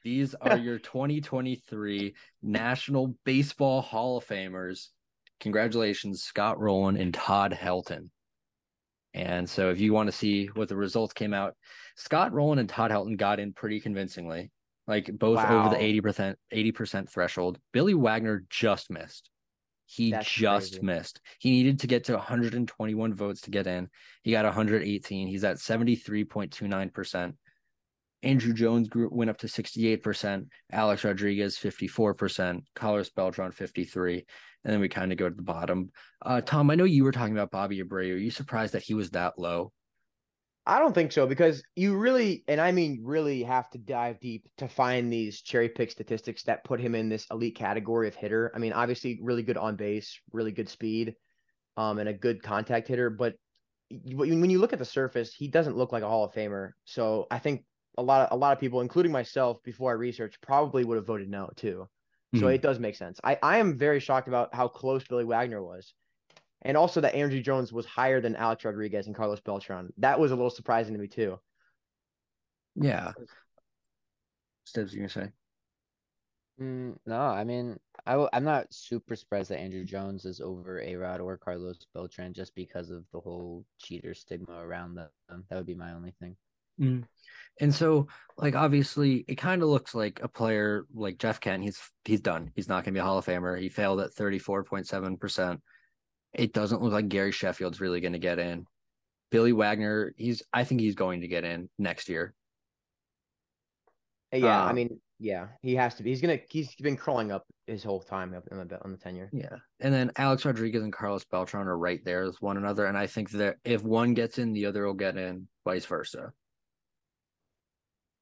[0.04, 2.14] These are your 2023
[2.44, 4.90] National Baseball Hall of Famers.
[5.40, 8.10] Congratulations, Scott Rolen and Todd Helton.
[9.14, 11.56] And so, if you want to see what the results came out,
[11.96, 14.52] Scott Rolen and Todd Helton got in pretty convincingly,
[14.88, 15.66] like both Wow.
[15.66, 17.58] over the 80%, 80% threshold.
[17.74, 19.30] Billy Wagner just missed.
[19.86, 20.86] He That's just crazy.
[20.86, 21.22] missed.
[21.40, 23.90] He needed to get to 121 votes to get in.
[24.24, 25.28] He got 118.
[25.28, 27.34] He's at 73.29%.
[28.24, 34.26] Andruw Jones grew, went up to 68%, Alex Rodriguez 54%, Carlos Beltran 53,
[34.64, 35.92] and then we kind of go to the bottom.
[36.24, 38.14] Uh, Tom, I know you were talking about Bobby Abreu.
[38.14, 39.72] Are you surprised that he was that low?
[40.68, 44.48] I don't think so because you really, and I mean really, have to dive deep
[44.58, 48.52] to find these cherry pick statistics that put him in this elite category of hitter.
[48.56, 51.16] I mean, obviously, really good on base, really good speed,
[51.78, 53.10] um, and a good contact hitter.
[53.12, 53.38] But
[53.92, 56.72] when you look at the surface, he doesn't look like a Hall of Famer.
[56.86, 57.66] So I think
[57.98, 61.08] a lot of a lot of people, including myself, before I researched, probably would have
[61.08, 61.88] voted no too.
[62.34, 62.56] So Mhm.
[62.56, 63.20] it does make sense.
[63.24, 65.94] I, I am very shocked about how close Billy Wagner was.
[66.66, 69.94] And also that Andruw Jones was higher than Alex Rodriguez and Carlos Beltran.
[70.00, 71.40] That was a little surprising to me too.
[72.76, 73.14] Yeah.
[74.66, 75.30] Steps, you gonna say?
[76.60, 80.82] mm, no, I mean, I w- I'm not super surprised that Andruw Jones is over
[80.82, 85.10] A Rod or Carlos Beltran just because of the whole cheater stigma around them.
[85.30, 86.36] That would be my only thing.
[87.62, 88.08] And so,
[88.38, 91.64] like, obviously, it kind of looks like a player like Jeff Kent.
[91.64, 92.52] He's he's done.
[92.56, 93.60] He's not going to be a Hall of Famer.
[93.60, 95.62] He failed at thirty four point seven percent.
[96.36, 98.68] It doesn't look like Gary Sheffield's really going to get in.
[99.32, 102.36] Billy Wagner, he's I think he's going to get in next year.
[104.34, 106.10] Uh, Yeah, I Um, mean, yeah, he has to be.
[106.10, 106.40] He's gonna.
[106.50, 109.30] He's been crawling up his whole time up on the on the tenure.
[109.32, 109.56] Yeah.
[109.80, 112.86] And then Alex Rodriguez and Carlos Beltran are right there with one another.
[112.86, 116.34] And I think that if one gets in, the other will get in, vice versa.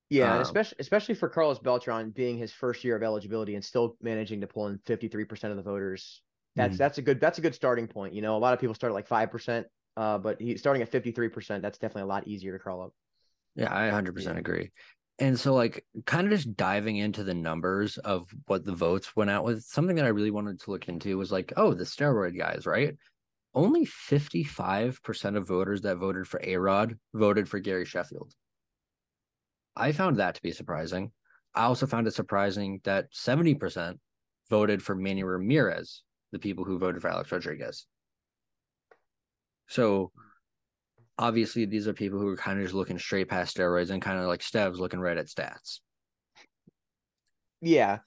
[0.10, 3.98] Yeah, Um, especially especially for Carlos Beltran being his first year of eligibility and still
[4.00, 6.22] managing to pull in fifty three percent of the voters.
[6.56, 6.78] That's Mhm.
[6.78, 8.14] that's a good that's a good starting point.
[8.14, 10.90] You know, a lot of people start at like five percent, uh, but starting at
[10.90, 11.62] fifty three percent.
[11.62, 12.94] That's definitely a lot easier to crawl up.
[13.56, 14.40] Yeah, I 100% Yeah.
[14.40, 14.72] agree.
[15.20, 19.30] And so, like, kind of just diving into the numbers of what the votes went
[19.30, 22.36] out with, something that I really wanted to look into was like, oh, the steroid
[22.36, 22.98] guys, right?
[23.54, 28.34] Only 55% of voters that voted for A Rod voted for Gary Sheffield.
[29.76, 31.12] I found that to be surprising.
[31.54, 34.00] I also found it surprising that 70%
[34.50, 36.02] voted for Manny Ramirez,
[36.34, 37.86] the people who voted for Alex Rodriguez.
[39.70, 40.12] So
[41.18, 44.20] obviously these are people who are kind of just looking straight past steroids and kind
[44.20, 45.80] of like Stev's looking right at stats.
[47.62, 48.00] Yeah,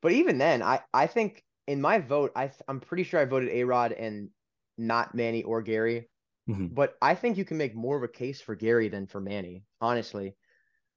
[0.00, 3.50] but even then, I I think in my vote, I I'm pretty sure I voted
[3.50, 4.30] A Rod and
[4.78, 6.08] not Manny or Gary.
[6.48, 6.74] Mhm.
[6.74, 9.64] But I think you can make more of a case for Gary than for Manny,
[9.80, 10.34] honestly.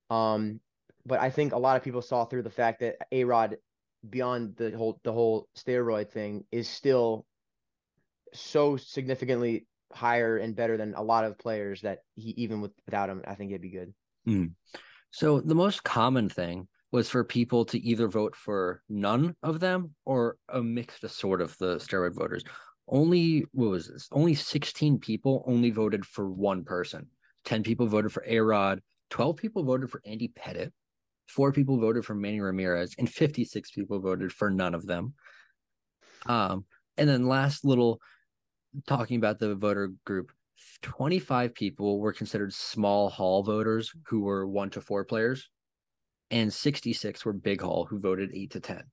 [0.09, 0.61] Um,
[1.05, 3.57] but I think a lot of people saw through the fact that A Rod,
[4.09, 7.25] beyond the whole the whole steroid thing, is still
[8.33, 13.09] so significantly higher and better than a lot of players that he even with without
[13.09, 13.93] him, I think it'd be good.
[14.25, 14.45] Hmm.
[15.11, 19.95] So the most common thing was for people to either vote for none of them
[20.05, 22.43] or a mixed sort of the steroid voters.
[22.87, 24.07] Only what was this?
[24.11, 27.07] Only 16 people only voted for one person.
[27.45, 30.71] 10 people voted for A-Rod, 12 people voted for Andy Pettitte,
[31.27, 35.13] four people voted for Manny Ramirez, and 56 people voted for none of them.
[36.25, 36.65] Um,
[36.97, 37.99] and then last little
[38.87, 40.31] talking about the voter group,
[40.81, 45.49] 25 people were considered small hall voters who were one to four players,
[46.31, 48.83] and 66 were big hall who voted eight to 10.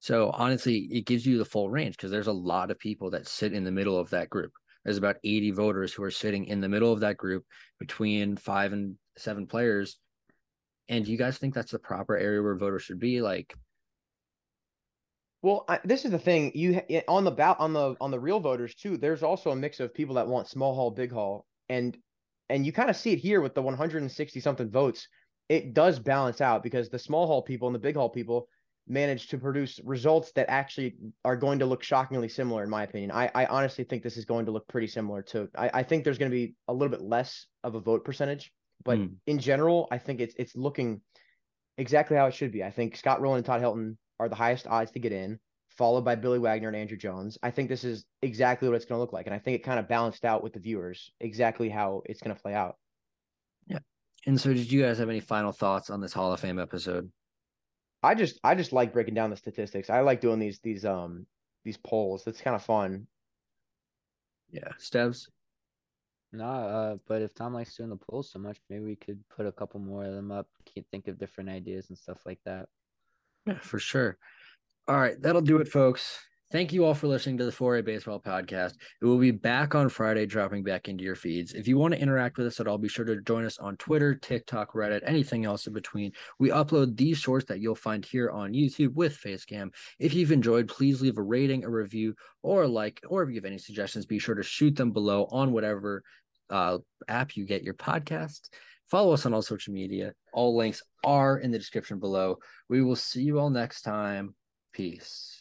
[0.00, 3.28] So honestly, it gives you the full range because there's a lot of people that
[3.28, 4.52] sit in the middle of that group.
[4.84, 7.44] There's about 80 voters who are sitting in the middle of that group
[7.78, 9.98] between five and seven players.
[10.92, 13.22] And do you guys think that's the proper area where voters should be?
[13.22, 13.54] Like,
[15.40, 18.20] Well, I, this is the thing you eh, on the bout on the on the
[18.20, 18.98] real voters too.
[18.98, 21.96] There's also a mix of people that want small hall, big hall, and
[22.50, 25.08] and you kind of see it here with the 160 something votes.
[25.48, 28.48] It does balance out because the small hall people and the big hall people
[28.86, 33.10] manage to produce results that actually are going to look shockingly similar, in my opinion.
[33.12, 35.48] I, I honestly think this is going to look pretty similar to.
[35.56, 38.52] I, I think there's going to be a little bit less of a vote percentage,
[38.84, 39.16] but Mm.
[39.26, 41.00] in general, I think it's it's looking
[41.78, 42.62] exactly how it should be.
[42.64, 46.04] I think Scott Rolen and Todd Helton are the highest odds to get in, followed
[46.04, 47.38] by Billy Wagner and Andruw Jones.
[47.42, 49.64] I think this is exactly what it's going to look like, and I think it
[49.64, 52.76] kind of balanced out with the viewers exactly how it's going to play out.
[53.66, 53.78] Yeah.
[54.26, 57.10] And so, did you guys have any final thoughts on this Hall of Fame episode?
[58.02, 59.88] I just I just like breaking down the statistics.
[59.88, 61.26] I like doing these these um
[61.64, 62.26] these polls.
[62.26, 63.06] It's kind of fun.
[64.50, 65.28] Yeah, Stevs.
[66.32, 69.46] No, uh, but if Tom likes doing the polls so much, maybe we could put
[69.46, 70.46] a couple more of them up.
[70.74, 72.68] Can't think of different ideas and stuff like that.
[73.46, 74.16] Yeah, for sure.
[74.88, 76.18] All right, that'll do it, folks.
[76.52, 78.74] Thank you all for listening to the 4A Baseball Podcast.
[79.00, 81.54] It will be back on Friday, dropping back into your feeds.
[81.54, 83.78] If you want to interact with us at all, be sure to join us on
[83.78, 86.12] Twitter, TikTok, Reddit, anything else in between.
[86.38, 89.72] We upload these shorts that you'll find here on YouTube with Facecam.
[89.98, 93.36] If you've enjoyed, please leave a rating, a review, or a like, or if you
[93.36, 96.02] have any suggestions, be sure to shoot them below on whatever
[96.52, 96.78] uh,
[97.08, 98.50] app you get your podcast.
[98.90, 100.12] Follow us on all social media.
[100.32, 102.38] All links are in the description below.
[102.68, 104.34] We will see you all next time.
[104.72, 105.31] Peace.